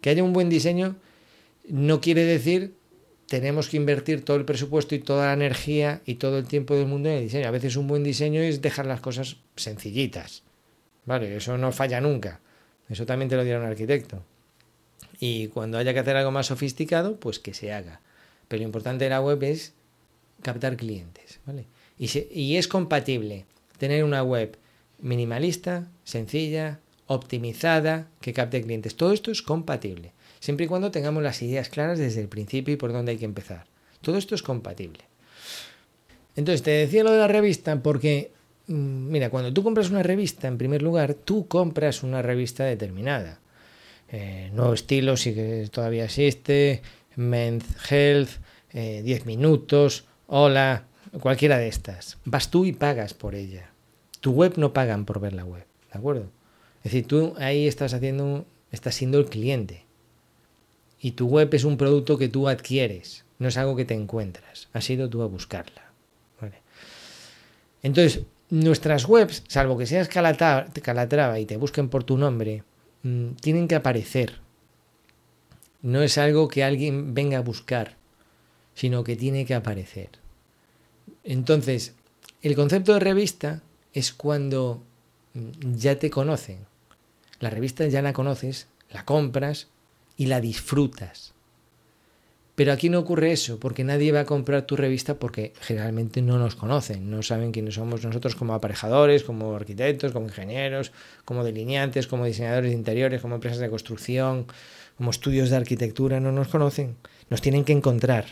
[0.00, 0.96] que haya un buen diseño,
[1.68, 2.74] no quiere decir
[3.32, 6.84] tenemos que invertir todo el presupuesto y toda la energía y todo el tiempo del
[6.84, 7.48] mundo en el diseño.
[7.48, 10.42] A veces un buen diseño es dejar las cosas sencillitas.
[11.06, 12.40] Vale, eso no falla nunca.
[12.90, 14.22] Eso también te lo dirá un arquitecto.
[15.18, 18.02] Y cuando haya que hacer algo más sofisticado, pues que se haga.
[18.48, 19.72] Pero lo importante de la web es
[20.42, 21.40] captar clientes.
[21.46, 21.64] ¿vale?
[21.98, 23.46] Y, y es compatible
[23.78, 24.58] tener una web
[24.98, 28.94] minimalista, sencilla, optimizada, que capte clientes.
[28.94, 30.12] Todo esto es compatible,
[30.42, 33.24] siempre y cuando tengamos las ideas claras desde el principio y por dónde hay que
[33.24, 33.66] empezar.
[34.00, 35.04] Todo esto es compatible.
[36.34, 38.32] Entonces, te decía lo de la revista porque,
[38.66, 38.74] mm,
[39.08, 43.38] mira, cuando tú compras una revista, en primer lugar, tú compras una revista determinada.
[44.10, 46.82] Eh, Nuevo Estilo sí que todavía existe,
[47.14, 48.30] Men's Health,
[48.72, 50.86] 10 eh, minutos, Hola,
[51.20, 52.18] cualquiera de estas.
[52.24, 53.70] Vas tú y pagas por ella.
[54.20, 56.32] Tu web no pagan por ver la web, ¿de acuerdo?
[56.78, 59.84] Es decir, tú ahí estás haciendo, estás siendo el cliente.
[61.04, 64.68] Y tu web es un producto que tú adquieres, no es algo que te encuentras.
[64.72, 65.92] Has ido tú a buscarla.
[67.82, 72.62] Entonces, nuestras webs, salvo que seas Calatrava y te busquen por tu nombre,
[73.02, 74.38] mm, tienen que aparecer.
[75.82, 77.96] No es algo que alguien venga a buscar,
[78.74, 80.10] sino que tiene que aparecer.
[81.24, 81.94] Entonces,
[82.42, 83.62] el concepto de revista
[83.92, 84.84] es cuando
[85.34, 86.58] mm, ya te conocen.
[87.40, 89.66] La revista ya la conoces, la compras
[90.16, 91.32] y la disfrutas.
[92.54, 96.38] Pero aquí no ocurre eso, porque nadie va a comprar tu revista porque generalmente no
[96.38, 100.92] nos conocen, no saben quiénes somos nosotros como aparejadores, como arquitectos, como ingenieros,
[101.24, 104.46] como delineantes, como diseñadores de interiores, como empresas de construcción,
[104.98, 106.96] como estudios de arquitectura, no nos conocen.
[107.30, 108.26] Nos tienen que encontrar.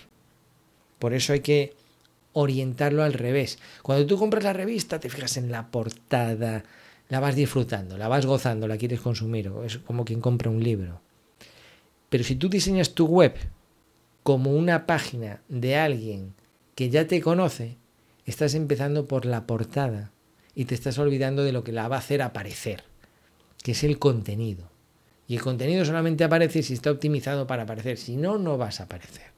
[0.98, 1.72] Por eso hay que
[2.34, 3.58] orientarlo al revés.
[3.82, 6.62] Cuando tú compras la revista, te fijas en la portada,
[7.08, 11.00] la vas disfrutando, la vas gozando, la quieres consumir, es como quien compra un libro.
[12.10, 13.34] Pero si tú diseñas tu web
[14.22, 16.34] como una página de alguien
[16.74, 17.78] que ya te conoce,
[18.26, 20.10] estás empezando por la portada
[20.54, 22.82] y te estás olvidando de lo que la va a hacer aparecer,
[23.62, 24.68] que es el contenido.
[25.28, 28.84] Y el contenido solamente aparece si está optimizado para aparecer, si no, no vas a
[28.84, 29.30] aparecer.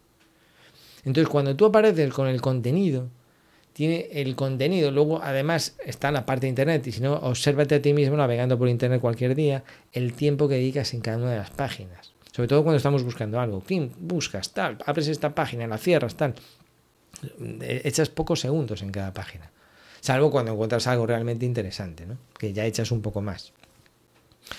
[1.05, 3.11] Entonces, cuando tú apareces con el contenido,
[3.75, 7.83] tiene el contenido, luego además está la parte de internet, y si no, obsérvate a
[7.83, 11.39] ti mismo navegando por internet cualquier día, el tiempo que dedicas en cada una de
[11.39, 12.12] las páginas.
[12.33, 13.63] Sobre todo cuando estamos buscando algo.
[13.99, 16.35] Buscas tal, abres esta página, la cierras, tal.
[17.61, 19.51] Echas pocos segundos en cada página.
[20.01, 22.17] Salvo cuando encuentras algo realmente interesante, ¿no?
[22.37, 23.53] que ya echas un poco más.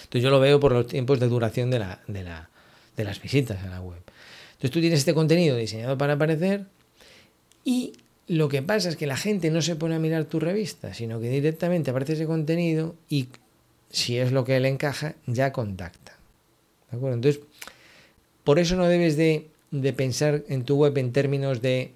[0.04, 2.50] Entonces yo lo veo por los tiempos de duración de, la, de, la,
[2.96, 4.02] de las visitas a la web.
[4.54, 6.66] Entonces tú tienes este contenido diseñado para aparecer
[7.66, 7.94] y
[8.28, 11.20] lo que pasa es que la gente no se pone a mirar tu revista, sino
[11.20, 13.28] que directamente aparece ese contenido y
[13.90, 16.03] si es lo que le encaja, ya contacta.
[16.94, 17.42] Entonces,
[18.44, 19.50] por eso no debes de,
[19.94, 21.94] pensar en tu web en términos de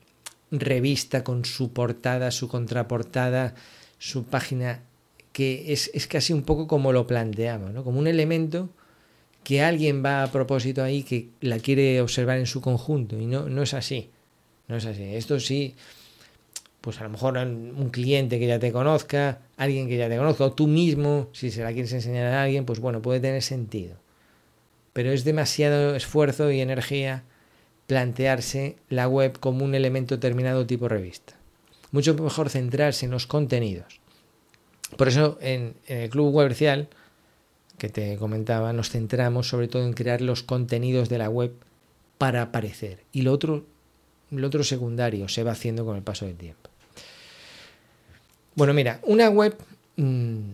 [0.52, 3.56] revista con su portada, su contraportada,
[4.00, 4.82] su página,
[5.34, 7.84] que es, es casi un poco como lo planteamos, ¿no?
[7.84, 8.70] Como un elemento
[9.44, 13.48] que alguien va a propósito ahí que la quiere observar en su conjunto y no,
[13.48, 14.10] no es así.
[14.68, 15.04] No es así.
[15.16, 15.76] Esto sí,
[16.82, 20.46] pues a lo mejor un cliente que ya te conozca, alguien que ya te conozca,
[20.46, 23.96] o tú mismo, si se la quieres enseñar a alguien, pues bueno, puede tener sentido.
[24.98, 27.22] Pero es demasiado esfuerzo y energía
[27.86, 31.36] plantearse la web como un elemento determinado tipo revista.
[31.92, 34.02] Mucho mejor centrarse en los contenidos.
[34.98, 36.90] Por eso en, en el Club Comercial
[37.78, 41.54] que te comentaba, nos centramos sobre todo en crear los contenidos de la web
[42.18, 43.04] para aparecer.
[43.12, 43.66] Y lo otro,
[44.32, 46.72] lo otro secundario se va haciendo con el paso del tiempo.
[48.56, 49.56] Bueno, mira, una web
[49.98, 50.54] mm,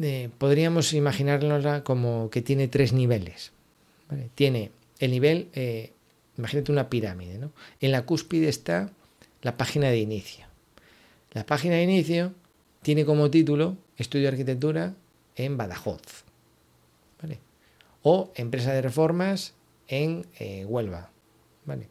[0.00, 3.52] eh, podríamos imaginarla como que tiene tres niveles.
[4.34, 5.92] Tiene el nivel, eh,
[6.38, 7.50] imagínate una pirámide, ¿no?
[7.80, 8.90] En la cúspide está
[9.42, 10.46] la página de inicio.
[11.32, 12.32] La página de inicio
[12.82, 14.94] tiene como título Estudio de Arquitectura
[15.34, 16.26] en Badajoz
[18.08, 19.54] o empresa de reformas
[19.88, 21.10] en eh, Huelva.
[21.64, 21.88] ¿vale?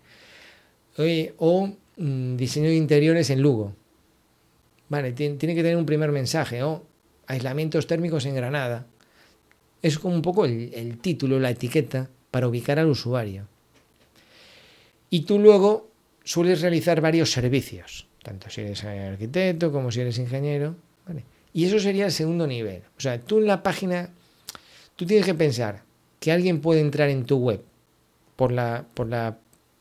[1.38, 3.74] o mm, diseño de interiores en Lugo.
[4.88, 6.62] Vale, tiene, que tener un primer mensaje,
[7.27, 8.85] aislamientos térmicos en Granada.
[9.81, 13.47] Es como un poco el, título, la etiqueta para ubicar al usuario.
[15.09, 15.89] Y tú luego
[16.23, 20.75] sueles realizar varios servicios, tanto si eres arquitecto como si eres ingeniero.
[21.53, 22.81] Y eso sería el segundo nivel.
[22.97, 24.09] O sea, tú en la página,
[24.95, 25.83] tú tienes que pensar,
[26.19, 27.61] que alguien puede entrar en tu web
[28.35, 29.38] por la, por la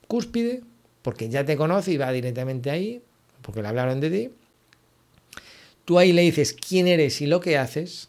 [0.07, 0.62] cúspide,
[1.02, 3.02] porque ya te conoce y va directamente ahí,
[3.42, 4.30] porque le hablaron de ti.
[5.85, 8.09] Tú ahí le dices quién eres y lo que haces,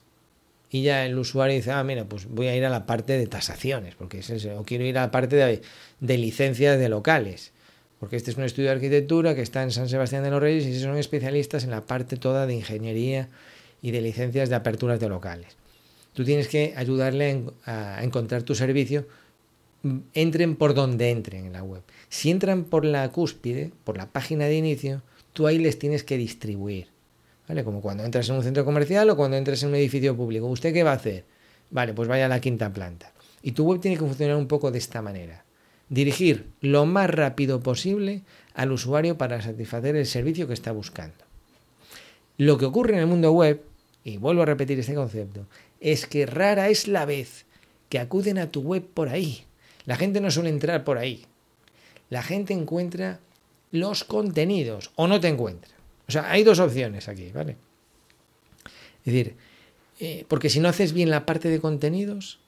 [0.70, 3.28] y ya el usuario dice, ah, mira, pues voy a ir a la parte de
[3.28, 5.62] tasaciones, porque es eso, o quiero ir a la parte de,
[6.00, 7.52] de licencias de locales,
[8.00, 10.66] porque este es un estudio de arquitectura que está en San Sebastián de los Reyes
[10.66, 13.30] y son especialistas en la parte toda de ingeniería
[13.82, 15.56] y de licencias de aperturas de locales.
[16.14, 19.08] Tú tienes que ayudarle a encontrar tu servicio,
[20.14, 21.84] entren por donde entren en la web.
[22.10, 25.02] Si entran por la cúspide, por la página de inicio,
[25.34, 26.95] tú ahí les tienes que distribuir.
[27.48, 30.48] Como cuando entras en un centro comercial o cuando entras en un edificio público.
[30.48, 31.26] ¿Usted qué va a hacer?
[31.70, 33.12] Vale, pues vaya a la quinta planta.
[33.42, 35.46] Y tu web tiene que funcionar un poco de esta manera.
[35.90, 38.24] Dirigir lo más rápido posible
[38.56, 41.24] al usuario para satisfacer el servicio que está buscando.
[42.38, 43.62] Lo que ocurre en el mundo web,
[44.04, 45.46] y vuelvo a repetir este concepto,
[45.80, 47.46] es que rara es la vez
[47.90, 49.44] que acuden a tu web por ahí.
[49.86, 51.26] La gente no suele entrar por ahí.
[52.10, 53.20] La gente encuentra
[53.72, 55.72] los contenidos o no te encuentra.
[56.08, 57.58] O sea, hay dos opciones aquí, ¿vale?
[59.06, 59.36] Es decir,
[60.00, 62.40] eh, porque si no haces bien la parte de contenidos,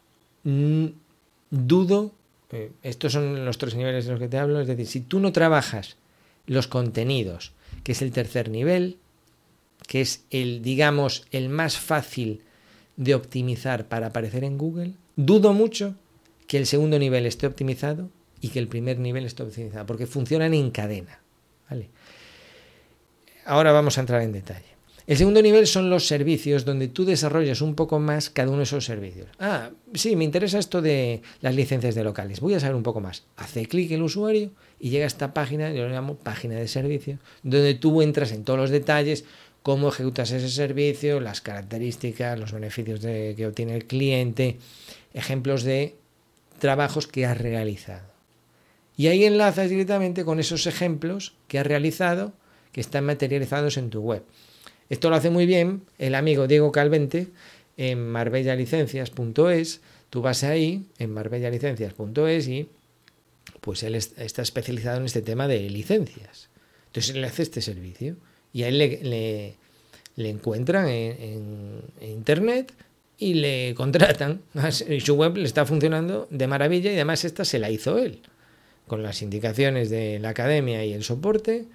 [0.44, 2.12] dudo,
[2.52, 5.20] eh, estos son los tres niveles de los que te hablo, es decir, si tú
[5.20, 5.98] no trabajas
[6.46, 8.98] los contenidos, que es el tercer nivel,
[9.88, 12.42] que es el, digamos, el más fácil
[12.96, 15.96] de optimizar para aparecer en Google, dudo mucho
[16.48, 18.10] que el segundo nivel esté optimizado
[18.42, 21.20] y que el primer nivel esté optimizado, porque funcionan en cadena.
[21.70, 21.90] ¿vale?
[23.48, 24.78] Ahora vamos a entrar en detalle.
[25.08, 28.66] El segundo nivel son los servicios donde tú desarrollas un poco más cada uno de
[28.66, 29.28] esos servicios.
[29.40, 32.42] Ah, sí, me interesa esto de las licencias de locales.
[32.42, 33.24] Voy a saber un poco más.
[33.38, 37.20] Hace clic el usuario y llega a esta página, yo lo llamo página de servicio,
[37.42, 39.24] donde tú entras en todos los detalles,
[39.64, 44.58] cómo ejecutas ese servicio, las características, los beneficios que obtiene el cliente,
[45.14, 45.96] ejemplos de
[46.60, 48.12] trabajos que has realizado.
[48.98, 52.34] Y ahí enlazas directamente con esos ejemplos que has realizado
[52.82, 54.24] están materializados en tu web.
[54.90, 57.28] Esto lo hace muy bien el amigo Diego Calvente
[57.76, 59.82] en marbellalicencias.es.
[60.10, 62.70] Tú vas ahí en marbellalicencias.es y
[63.62, 66.50] pues él está especializado en este tema de licencias.
[66.88, 68.16] Entonces él le hace este servicio
[68.54, 69.56] y a él le,
[70.16, 72.74] le, encuentran en, internet
[73.18, 74.42] y le contratan.
[74.90, 78.22] Y su web le está funcionando de maravilla y además esta se la hizo él,
[78.88, 81.66] con las indicaciones de la academia y el soporte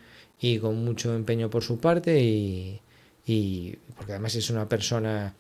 [0.43, 2.81] y con mucho empeño por su parte y,
[3.25, 5.35] y porque además es una persona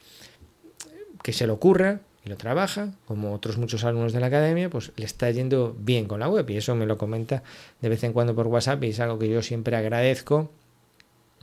[1.23, 4.93] que se lo ocurra y lo trabaja, como otros muchos alumnos de la academia, pues
[4.97, 7.43] le está yendo bien con la web y eso me lo comenta
[7.81, 10.51] de vez en cuando por WhatsApp y es algo que yo siempre agradezco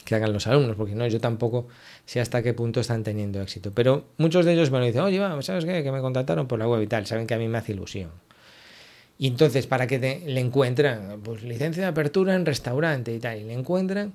[0.06, 1.68] que hagan los alumnos, porque no, yo tampoco
[2.06, 3.72] sé hasta qué punto están teniendo éxito.
[3.76, 5.84] Pero muchos de ellos me lo dicen, oye, vamos, ¿sabes qué?
[5.84, 8.10] Que me contactaron por la web y tal, saben que a mí me hace ilusión.
[9.22, 11.20] Y entonces, ¿para que le encuentran?
[11.22, 14.14] Pues licencia de apertura en restaurante y tal, y le encuentran.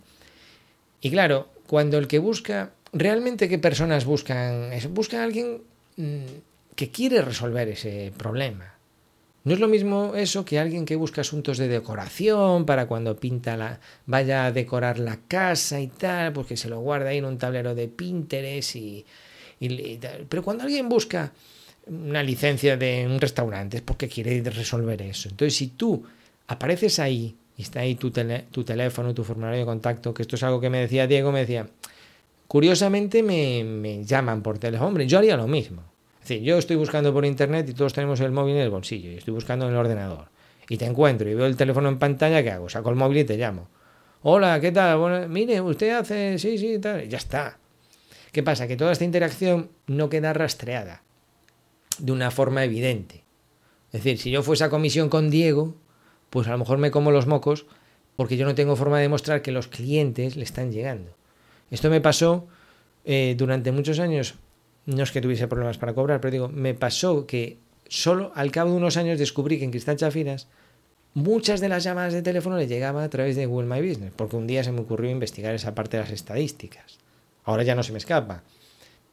[1.03, 5.61] Y claro, cuando el que busca, realmente qué personas buscan, buscan a alguien
[5.99, 6.25] mm,
[6.75, 8.73] que quiere resolver ese problema.
[9.45, 13.59] No es lo mismo eso que alguien que busca asuntos de decoración para cuando pinta
[13.59, 17.37] la vaya a decorar la casa y tal, pues se lo guarda ahí en un
[17.37, 19.05] tablero de Pinterest y,
[19.61, 21.31] y, pero cuando alguien busca
[21.87, 25.29] una licencia de un restaurante es porque quiere resolver eso.
[25.29, 26.05] Entonces, si tú
[26.47, 30.43] apareces ahí y está ahí tu, tu teléfono, tu formulario de contacto, que esto es
[30.43, 31.67] algo que me decía Diego, me decía,
[32.49, 34.89] curiosamente me, me llaman por teléfono.
[34.89, 35.83] Hombre, yo haría lo mismo.
[36.23, 39.11] Es decir, yo estoy buscando por internet y todos tenemos el móvil en el bolsillo
[39.11, 40.29] y estoy buscando en el ordenador.
[40.69, 42.71] Y te encuentro y veo el teléfono en pantalla, ¿qué hago?
[42.71, 43.69] Saco el móvil y te llamo.
[44.23, 45.29] Hola, ¿qué tal?
[45.29, 47.07] Mire, usted hace, sí, sí, tal.
[47.07, 47.59] Ya está.
[48.33, 48.67] ¿Qué pasa?
[48.67, 51.04] Que toda esta interacción no queda rastreada
[51.99, 53.25] de una forma evidente.
[53.93, 55.75] Es decir, si yo fuese a comisión con Diego,
[56.31, 57.67] pues a lo mejor me como los mocos
[58.17, 61.17] porque yo no tengo forma de demostrar que los clientes le están llegando.
[61.71, 62.47] Esto me pasó
[63.05, 64.35] eh, durante muchos años
[64.87, 68.71] no es que tuviese problemas para cobrar, pero digo, me pasó que solo al cabo
[68.71, 70.49] de unos años descubrí que en Cristal Chafiras
[71.15, 74.37] muchas de las llamadas de teléfono le llegaban a través de Google My Business, porque
[74.37, 76.99] un día se me ocurrió investigar esa parte de las estadísticas.
[77.45, 78.43] Ahora ya no se me escapa,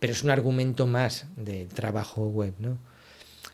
[0.02, 2.80] pero es un argumento más de trabajo web, ¿no?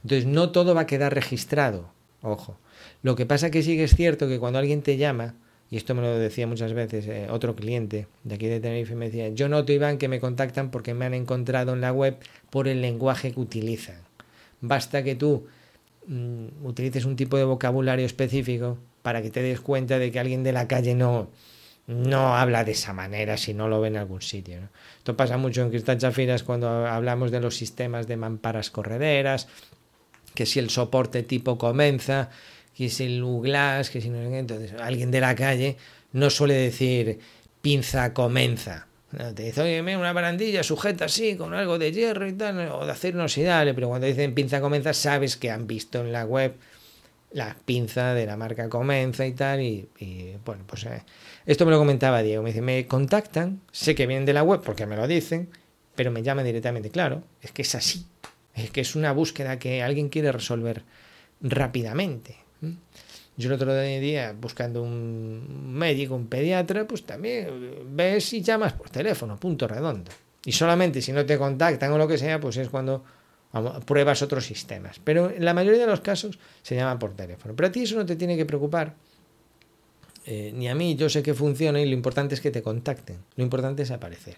[0.01, 1.89] Entonces, no todo va a quedar registrado,
[2.21, 2.57] ojo.
[3.03, 5.35] Lo que pasa que sí que es cierto que cuando alguien te llama,
[5.69, 9.07] y esto me lo decía muchas veces eh, otro cliente de aquí de Tenerife, me
[9.07, 12.15] decía, yo noto, Iván, que me contactan porque me han encontrado en la web
[12.49, 13.97] por el lenguaje que utilizan.
[14.61, 15.47] Basta que tú
[16.07, 20.43] mm, utilices un tipo de vocabulario específico para que te des cuenta de que alguien
[20.43, 21.27] de la calle no,
[21.88, 24.59] no habla de esa manera si no lo ve en algún sitio.
[24.97, 29.47] Esto pasa mucho en Cristal Chafiras cuando hablamos de los sistemas de mamparas correderas,
[30.35, 32.29] que si el soporte tipo comienza
[32.77, 35.77] que es el uglas, que si no entonces alguien de la calle
[36.13, 37.19] no suele decir
[37.59, 38.85] pinza comenza.
[39.35, 42.91] te dice, oye, una barandilla sujeta así, con algo de hierro y tal, o de
[42.91, 46.53] acero inoxidable, pero cuando dicen pinza comenza, sabes que han visto en la web
[47.32, 49.88] la pinza de la marca Comenza y tal, y,
[50.45, 51.03] bueno, pues eh,
[51.45, 54.61] esto me lo comentaba Diego, me dice, me contactan, sé que vienen de la web
[54.63, 55.49] porque me lo dicen,
[55.95, 58.05] pero me llaman directamente, claro, es que es así,
[58.55, 60.84] es que es una búsqueda que alguien quiere resolver
[61.41, 62.38] rápidamente.
[63.36, 68.89] Yo el otro día, buscando un médico, un pediatra, pues también ves y llamas por
[68.89, 70.11] teléfono, punto redondo.
[70.43, 73.03] Y solamente si no te contactan o lo que sea, pues es cuando
[73.85, 74.99] pruebas otros sistemas.
[75.03, 77.55] Pero en la mayoría de los casos se llama por teléfono.
[77.55, 78.95] Pero a ti eso no te tiene que preocupar.
[80.25, 83.17] Eh, ni a mí, yo sé que funciona y lo importante es que te contacten.
[83.35, 84.37] Lo importante es aparecer.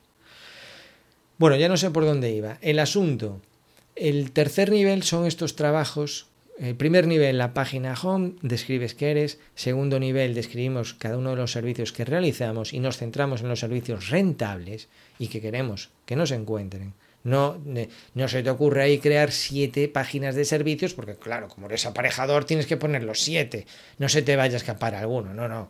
[1.38, 2.57] Bueno, ya no sé por dónde iba.
[2.62, 3.41] El asunto.
[3.95, 6.30] El tercer nivel son estos trabajos
[6.60, 9.39] el primer nivel, la página home, describes qué eres.
[9.55, 13.62] Segundo nivel, describimos cada uno de los servicios que realizamos y nos centramos en los
[13.62, 14.89] servicios rentables
[15.20, 16.93] y que queremos que nos encuentren.
[17.24, 17.61] No,
[18.13, 22.45] no se te ocurre ahí crear siete páginas de servicios, porque claro, como eres aparejador
[22.45, 23.65] tienes que poner los siete.
[23.97, 25.70] No se te vaya a escapar alguno, no, no.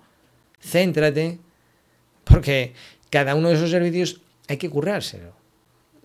[0.62, 1.40] Céntrate,
[2.24, 2.74] porque
[3.10, 5.34] cada uno de esos servicios hay que currárselo.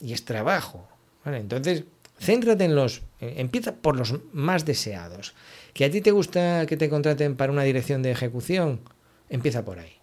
[0.00, 0.88] Y es trabajo.
[1.24, 1.84] Entonces,
[2.18, 5.34] Céntrate en los, eh, empieza por los más deseados.
[5.72, 8.80] Que a ti te gusta que te contraten para una dirección de ejecución,
[9.28, 9.96] empieza por ahí.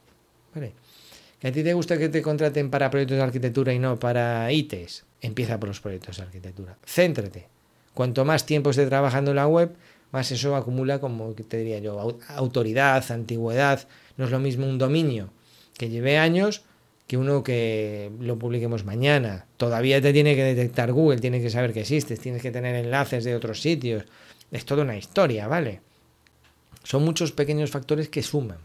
[1.39, 4.51] Que a ti te gusta que te contraten para proyectos de arquitectura y no para
[4.51, 6.78] ITES, empieza por los proyectos de arquitectura.
[6.86, 7.47] Céntrate.
[7.93, 9.76] Cuanto más tiempo esté trabajando en la web,
[10.11, 13.88] más eso acumula, como te diría yo, autoridad, antigüedad.
[14.17, 15.32] No es lo mismo un dominio
[15.78, 16.63] que lleve años
[17.07, 19.45] que uno que lo publiquemos mañana.
[19.57, 23.26] Todavía te tiene que detectar Google, tiene que saber que existes, tienes que tener enlaces
[23.26, 24.05] de otros sitios.
[24.49, 25.82] Es toda una historia, ¿vale?
[26.84, 28.59] Son muchos pequeños factores que suman.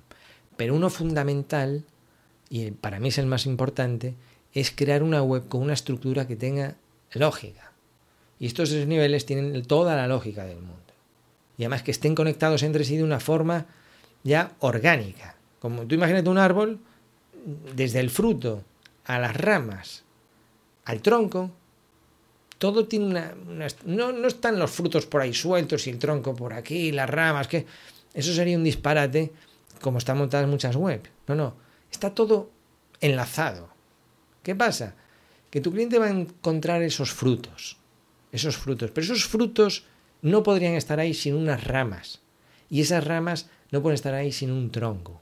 [0.57, 1.85] Pero uno fundamental,
[2.49, 4.15] y para mí es el más importante,
[4.57, 6.77] es crear una web con una estructura que tenga
[7.13, 7.73] lógica.
[8.39, 10.81] Y estos tres niveles tienen toda la lógica del mundo.
[11.59, 13.67] Y además que estén conectados entre sí de una forma
[14.25, 15.37] ya orgánica.
[15.61, 16.81] Como tú imagínate un árbol,
[17.75, 18.65] desde el fruto
[19.05, 20.05] a las ramas,
[20.87, 21.51] al tronco,
[22.57, 23.35] todo tiene una...
[23.85, 27.47] no, no, están los frutos por ahí sueltos y el tronco por aquí, las ramas,
[27.47, 27.67] que
[28.15, 29.33] eso sería un disparate
[29.83, 31.11] como están montadas muchas webs.
[31.27, 31.55] No, no,
[31.91, 32.49] está todo
[33.03, 33.76] enlazado.
[34.47, 34.95] ¿Qué pasa?
[35.51, 37.79] Que tu cliente va a encontrar esos frutos,
[38.31, 39.87] esos frutos, pero esos frutos
[40.23, 42.21] no podrían estar ahí sin unas ramas
[42.71, 45.21] y esas ramas no pueden estar ahí sin un tronco.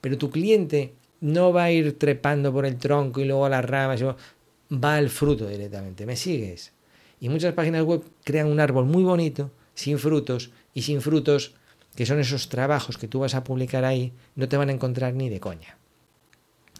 [0.00, 3.64] Pero tu cliente no va a ir trepando por el tronco y luego a las
[3.64, 6.04] ramas, va al fruto directamente.
[6.04, 6.72] ¿Me sigues?
[7.20, 11.54] Y muchas páginas web crean un árbol muy bonito, sin frutos, y sin frutos,
[11.94, 15.14] que son esos trabajos que tú vas a publicar ahí, no te van a encontrar
[15.14, 15.78] ni de coña.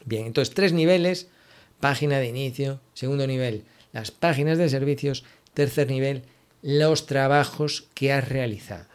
[0.04, 1.28] Bien, entonces tres niveles,
[1.80, 5.24] página de inicio, segundo nivel, las páginas de servicios,
[5.54, 6.22] tercer nivel,
[6.62, 8.86] los trabajos que has realizado.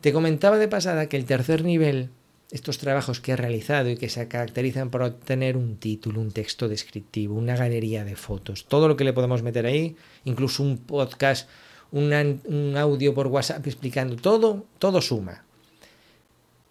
[0.00, 2.10] Te comentaba de pasada que el tercer nivel
[2.50, 6.68] estos trabajos que ha realizado y que se caracterizan por obtener un título, un texto
[6.68, 11.48] descriptivo, una galería de fotos, todo lo que le podemos meter ahí, incluso un podcast,
[11.92, 15.44] un audio por WhatsApp explicando, todo, todo suma.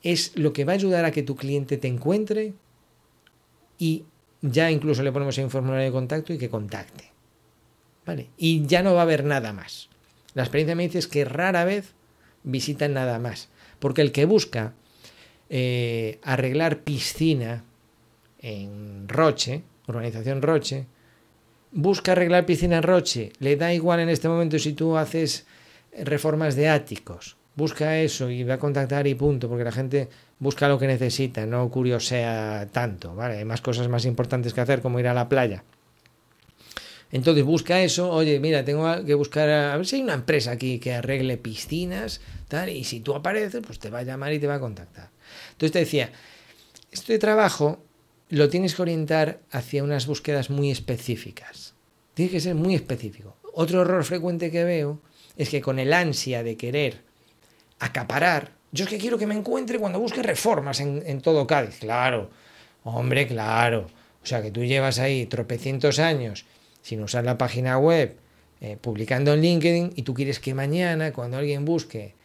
[0.03, 2.53] Es lo que va a ayudar a que tu cliente te encuentre
[3.77, 4.03] y
[4.41, 7.11] ya incluso le ponemos en un formulario de contacto y que contacte.
[8.05, 8.29] ¿Vale?
[8.37, 9.89] Y ya no va a haber nada más.
[10.33, 11.93] La experiencia me dice es que rara vez
[12.43, 14.73] visitan nada más, porque el que busca
[15.49, 17.63] eh, arreglar piscina
[18.39, 20.85] en Roche, Urbanización Roche,
[21.71, 25.45] busca arreglar piscina en Roche, le da igual en este momento si tú haces
[26.03, 30.09] reformas de áticos, busca eso y va a contactar y punto, porque la gente
[30.39, 33.37] busca lo que necesita, no curiosea tanto, ¿vale?
[33.37, 35.63] Hay más cosas más importantes que hacer, como ir a la playa.
[37.11, 40.79] Entonces busca eso, oye, mira, tengo que buscar, a, ver si hay una empresa aquí
[40.79, 44.47] que arregle piscinas, tal, y si tú apareces, pues te va a llamar y te
[44.47, 45.09] va a contactar.
[45.51, 46.11] Entonces te decía,
[46.91, 47.83] este trabajo
[48.29, 51.73] lo tienes que orientar hacia unas búsquedas muy específicas.
[52.13, 53.37] Tiene que ser muy específico.
[53.53, 55.01] Otro error frecuente que veo
[55.35, 57.01] es que con el ansia de querer
[57.79, 61.79] acaparar, yo es que quiero que me encuentre cuando busque reformas en, todo Cádiz.
[61.79, 62.29] Claro,
[62.83, 63.87] hombre, claro.
[64.21, 66.45] O sea, que tú llevas ahí tropecientos años
[66.81, 68.17] sin usar la página web,
[68.61, 72.15] eh, publicando en LinkedIn, y tú quieres que mañana, cuando alguien busque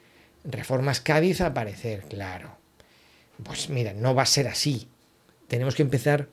[0.45, 2.03] reformas Cádiz, aparecer.
[2.03, 2.57] Claro,
[3.43, 4.89] pues mira, no va a ser así.
[5.49, 6.29] Tenemos que empezar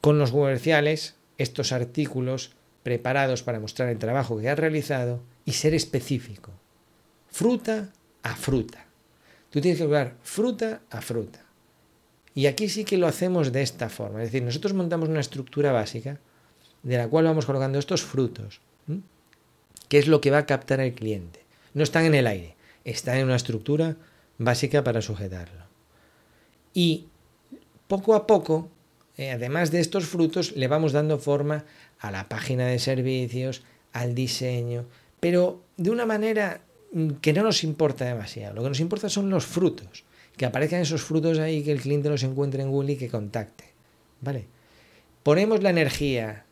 [0.00, 2.52] con los comerciales, estos artículos
[2.82, 6.52] preparados para mostrar el trabajo que has realizado y ser específico.
[7.30, 7.90] Fruta
[8.22, 8.84] a fruta.
[9.54, 11.44] Tú tienes que calcular fruta a fruta.
[12.34, 14.20] Y aquí sí que lo hacemos de esta forma.
[14.20, 16.18] Es decir, nosotros montamos una estructura básica
[16.82, 18.60] de la cual vamos colocando estos frutos,
[19.88, 21.44] que es lo que va a captar el cliente.
[21.72, 23.96] No están en el aire, están en una estructura
[24.38, 25.66] básica para sujetarlo.
[26.72, 27.06] Y
[27.86, 28.68] poco a poco,
[29.16, 31.64] eh, además de estos frutos, le vamos dando forma
[32.00, 34.86] a la página de servicios, al diseño,
[35.20, 36.60] pero de una manera
[37.20, 38.54] que no nos importa demasiado.
[38.54, 40.04] Lo que nos importa son los frutos,
[40.36, 43.64] que aparezcan esos frutos ahí, que el cliente los encuentre en Google y que contacte.
[44.20, 44.46] ¿Vale?
[45.22, 46.44] Ponemos la energía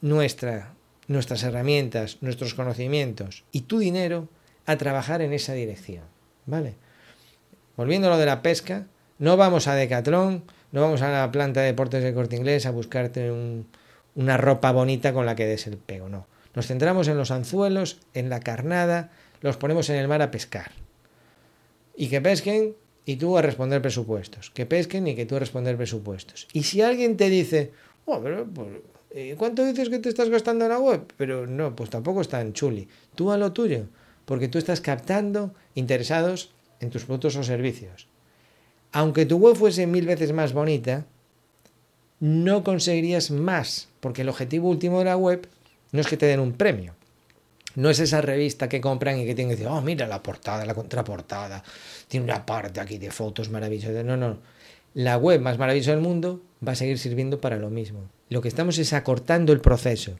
[0.00, 0.74] nuestra,
[1.08, 4.28] nuestras herramientas, nuestros conocimientos y tu dinero
[4.66, 6.04] a trabajar en esa dirección.
[6.46, 6.74] ¿Vale?
[7.76, 8.86] Volviendo a lo de la pesca,
[9.18, 12.70] no vamos a Decathlon, no vamos a la planta de deportes de corte inglés a
[12.70, 13.32] buscarte
[14.14, 16.26] una ropa bonita con la que des el pego, no.
[16.54, 19.10] Nos centramos en los anzuelos, en la carnada,
[19.40, 20.70] los ponemos en el mar a pescar.
[21.96, 22.74] Y que pesquen
[23.04, 24.50] y tú a responder presupuestos.
[24.50, 26.48] Que pesquen y que tú a responder presupuestos.
[26.52, 27.72] Y si alguien te dice,
[28.06, 28.68] oh, pues,
[29.10, 31.12] eh, ¿cuánto dices que te estás gastando en la web?
[31.16, 32.88] Pero no, pues tampoco es tan chuli.
[33.14, 33.86] Tú a lo tuyo,
[34.24, 38.08] porque tú estás captando interesados en tus productos o servicios.
[38.92, 41.06] Aunque tu web fuese mil veces más bonita,
[42.20, 45.48] no conseguirías más, porque el objetivo último de la web
[45.92, 46.94] no es que te den un premio.
[47.76, 50.64] No es esa revista que compran y que tienen que decir, oh, mira la portada,
[50.64, 51.62] la contraportada,
[52.08, 54.04] tiene una parte aquí de fotos maravillosas.
[54.04, 54.38] No, no.
[54.94, 58.10] La web más maravillosa del mundo va a seguir sirviendo para lo mismo.
[58.28, 60.16] Lo que estamos es acortando el proceso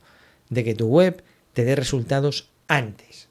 [0.48, 1.22] de que tu web
[1.52, 3.28] te dé resultados antes.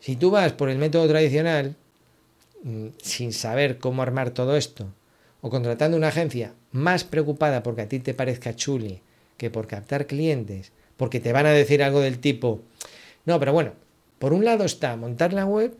[0.00, 1.76] Si tú vas por el método tradicional,
[2.62, 4.92] mm, sin saber cómo armar todo esto,
[5.40, 9.00] o contratando una agencia más preocupada porque a ti te parezca chuli
[9.36, 12.62] que por captar clientes, porque te van a decir algo del tipo,
[13.26, 13.72] no, pero bueno,
[14.18, 15.74] por un lado está montar la web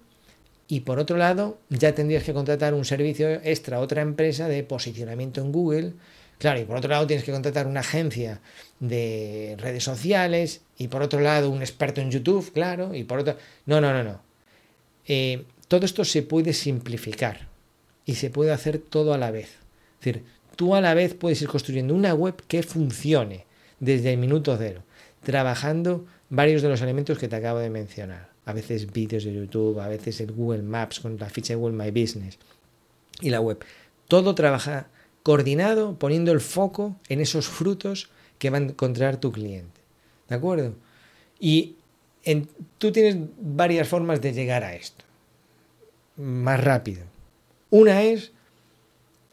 [0.66, 5.40] y por otro lado ya tendrías que contratar un servicio extra, otra empresa de posicionamiento
[5.40, 5.92] en Google.
[6.38, 8.40] Claro, y por otro lado tienes que contratar una agencia
[8.80, 13.36] de redes sociales y por otro lado un experto en YouTube, claro, y por otro...
[13.66, 14.20] No, no, no, no.
[15.06, 17.48] Eh, todo esto se puede simplificar
[18.04, 19.58] y se puede hacer todo a la vez.
[20.00, 20.24] Es decir,
[20.56, 23.46] tú a la vez puedes ir construyendo una web que funcione
[23.80, 24.82] desde el minuto cero
[25.24, 26.04] trabajando
[26.34, 28.30] varios de los elementos que te acabo de mencionar.
[28.44, 31.76] A veces vídeos de YouTube, a veces el Google Maps con la ficha de Google
[31.76, 32.38] My Business
[33.20, 33.64] y la web.
[34.08, 34.88] Todo trabaja
[35.22, 39.80] coordinado, poniendo el foco en esos frutos que va a encontrar tu cliente.
[40.28, 40.74] ¿De acuerdo?
[41.40, 41.76] Y
[42.78, 45.04] tú tienes varias formas de llegar a esto.
[46.16, 47.04] Más rápido.
[47.70, 48.32] Una es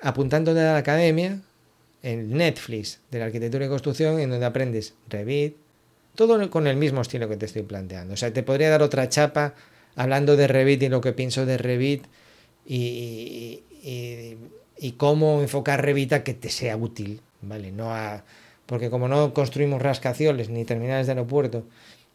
[0.02, 1.42] apuntándote a la academia,
[2.04, 5.56] en Netflix de la arquitectura y construcción, en donde aprendes Revit,
[6.16, 8.14] todo con el mismo estilo que te estoy planteando.
[8.14, 9.54] O sea, te podría dar otra chapa
[9.96, 12.06] hablando de Revit y lo que pienso de Revit
[12.66, 13.64] y,
[14.78, 17.72] y, cómo enfocar Revit a que te sea útil, ¿vale?
[17.72, 18.24] No a,
[18.66, 21.66] porque como no construimos rascacioles ni terminales de aeropuerto,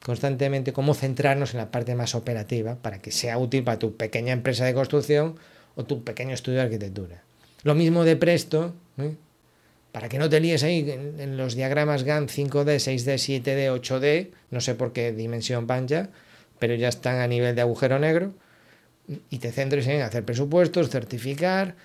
[0.03, 4.33] constantemente cómo centrarnos en la parte más operativa para que sea útil para tu pequeña
[4.33, 5.37] empresa de construcción
[5.75, 7.23] o tu pequeño estudio de arquitectura.
[7.63, 9.17] Lo mismo de Presto, ¿eh?
[9.97, 14.61] Para que no te líes ahí en, los diagramas GAN 5D, 6D, 7D, 8D, no
[14.61, 16.11] sé por qué dimensión van ya,
[16.59, 18.35] pero ya están a nivel de agujero negro,
[19.31, 21.77] y te centres en hacer presupuestos, certificar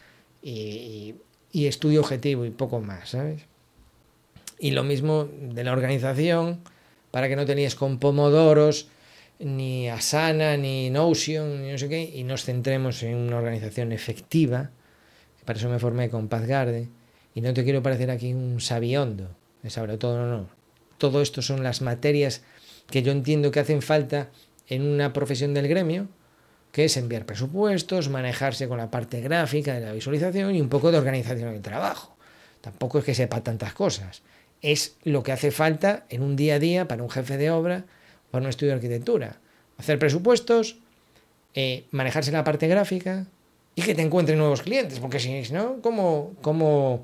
[0.43, 1.15] y,
[1.53, 3.43] estudio objetivo y poco más, ¿sabes?
[4.59, 6.59] Y lo mismo de la organización,
[7.11, 8.89] para que no te líes con pomodoros,
[9.39, 14.69] ni Asana, ni Notion, ni no sé qué, y nos centremos en una organización efectiva,
[15.45, 16.87] para eso me formé con PathGuard,
[17.33, 19.29] y no te quiero parecer aquí un sabiondo,
[19.67, 20.49] sobre todo, no, no.
[20.97, 22.43] Todo esto son las materias
[22.89, 24.29] que yo entiendo que hacen falta
[24.67, 26.07] en una profesión del gremio,
[26.71, 30.91] que es enviar presupuestos, manejarse con la parte gráfica de la visualización y un poco
[30.91, 32.15] de organización del trabajo.
[32.61, 34.21] Tampoco es que sepa tantas cosas.
[34.61, 37.85] Es lo que hace falta en un día a día para un jefe de obra,
[38.29, 39.37] para un estudio de arquitectura.
[39.77, 40.77] Hacer presupuestos,
[41.55, 43.25] eh, manejarse la parte gráfica
[43.75, 47.03] y que te encuentren nuevos clientes, porque si no, ¿cómo, cómo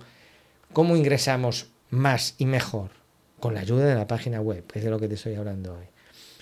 [0.74, 2.91] ¿Cómo ingresamos más y mejor?
[3.39, 5.86] Con la ayuda de la página web, es de lo que te estoy hablando hoy.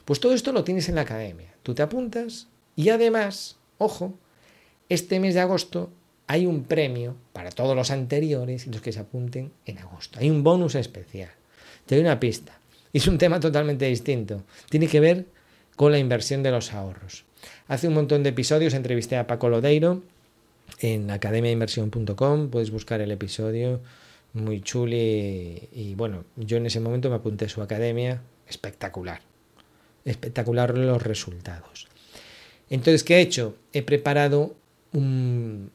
[0.05, 1.53] Pues todo esto lo tienes en la academia.
[1.63, 4.13] Tú te apuntas y además, ojo,
[4.87, 5.89] este mes de agosto
[6.27, 10.19] hay un premio para todos los anteriores y los que se apunten en agosto.
[10.19, 11.31] Hay un bonus especial.
[11.85, 12.59] Te doy una pista.
[12.93, 14.43] Es un tema totalmente distinto.
[14.69, 15.25] Tiene que ver
[15.75, 17.25] con la inversión de los ahorros.
[17.67, 20.01] Hace un montón de episodios entrevisté a Paco Lodeiro
[20.79, 22.49] en academiainversión.com.
[22.49, 23.81] Puedes buscar el episodio
[24.35, 29.21] muy chuli y bueno, yo en ese momento me apunté a su academia, espectacular,
[30.03, 31.87] espectacular los resultados.
[32.69, 33.55] Entonces, ¿qué he hecho?
[33.73, 34.55] He preparado
[34.91, 35.71] un,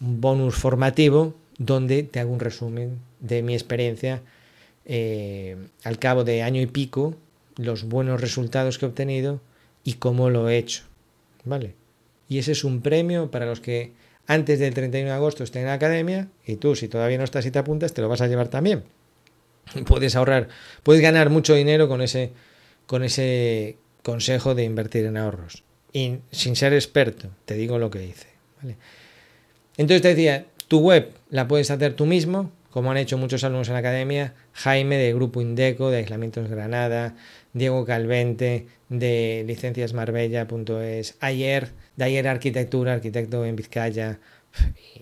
[0.00, 4.22] bonus formativo donde te hago un resumen de mi experiencia
[4.84, 7.14] eh, al cabo de año y pico,
[7.56, 9.40] los buenos resultados que he obtenido
[9.84, 10.82] y cómo lo he hecho.
[11.44, 11.74] ¿Vale?
[12.28, 13.92] Y ese es un premio para los que
[14.32, 17.44] antes del 31 de agosto estén en la academia y tú, si todavía no estás
[17.44, 18.84] y te apuntas, te lo vas a llevar también.
[19.86, 20.48] Puedes ahorrar,
[20.82, 22.32] puedes ganar mucho dinero con ese,
[22.86, 25.64] con ese consejo de invertir en ahorros.
[25.92, 28.28] Y sin ser experto, te digo lo que hice.
[29.76, 33.68] Entonces te decía, tu web la puedes hacer tú mismo, como han hecho muchos alumnos
[33.68, 37.14] en la academia, Jaime de Grupo Indeco, de Aislamientos Granada,
[37.52, 44.18] Diego Calvente, de licenciasmarbella.es, ayer, de ayer Arquitectura, arquitecto en Vizcaya,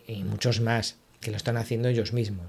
[0.06, 2.46] y, muchos más que lo están haciendo ellos mismos.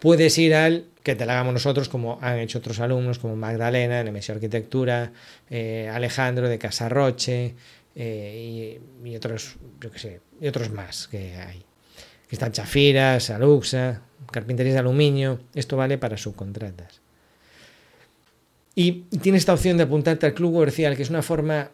[0.00, 4.00] Puedes ir al que te lo hagamos nosotros, como han hecho otros alumnos, como Magdalena,
[4.00, 5.12] en MSI Arquitectura,
[5.48, 7.54] eh, Alejandro de Casarroche,
[7.94, 11.64] eh, y, otros, yo que sé, y otros más que hay.
[12.28, 15.40] Que están Chafiras, Aluxa, carpinterías de aluminio.
[15.54, 17.00] Esto vale para subcontratas.
[18.74, 21.70] Y tienes esta opción de apuntarte al club comercial, que es una forma,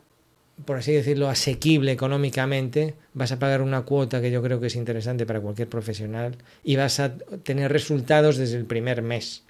[0.64, 2.94] por así decirlo, asequible económicamente.
[3.14, 6.76] Vas a pagar una cuota que yo creo que es interesante para cualquier profesional y
[6.76, 9.44] vas a tener resultados desde el primer mes.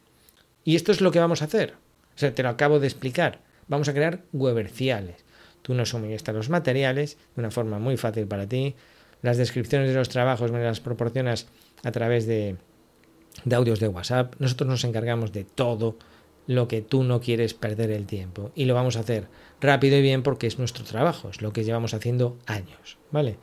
[0.64, 1.74] Y esto es lo que vamos a hacer.
[2.14, 3.40] O sea, te lo acabo de explicar.
[3.68, 5.24] Vamos a crear weberciales.
[5.62, 8.74] Tú nos suministras los materiales de una forma muy fácil para ti.
[9.22, 11.46] Las descripciones de los trabajos me las proporcionas
[11.84, 12.56] a través de,
[13.44, 14.34] de audios de WhatsApp.
[14.38, 15.96] Nosotros nos encargamos de todo
[16.46, 18.50] lo que tú no quieres perder el tiempo.
[18.54, 19.28] Y lo vamos a hacer
[19.60, 22.98] rápido y bien porque es nuestro trabajo, es lo que llevamos haciendo años.
[23.10, 23.36] ¿Vale?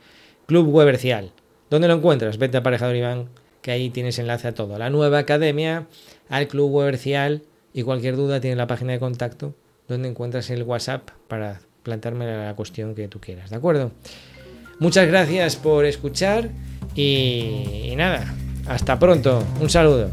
[0.46, 1.32] Club Webercial.
[1.70, 2.38] ¿Dónde lo encuentras?
[2.38, 3.28] Vete a Aparejador Iván,
[3.62, 4.76] que ahí tienes enlace a todo.
[4.76, 5.86] A la nueva academia,
[6.28, 7.42] al Club Webercial
[7.72, 9.54] y cualquier duda tiene la página de contacto
[9.88, 13.50] donde encuentras el WhatsApp para plantearme la cuestión que tú quieras.
[13.50, 13.92] ¿De acuerdo?
[14.78, 16.50] Muchas gracias por escuchar
[16.94, 18.34] y nada,
[18.68, 19.42] hasta pronto.
[19.60, 20.10] Un saludo.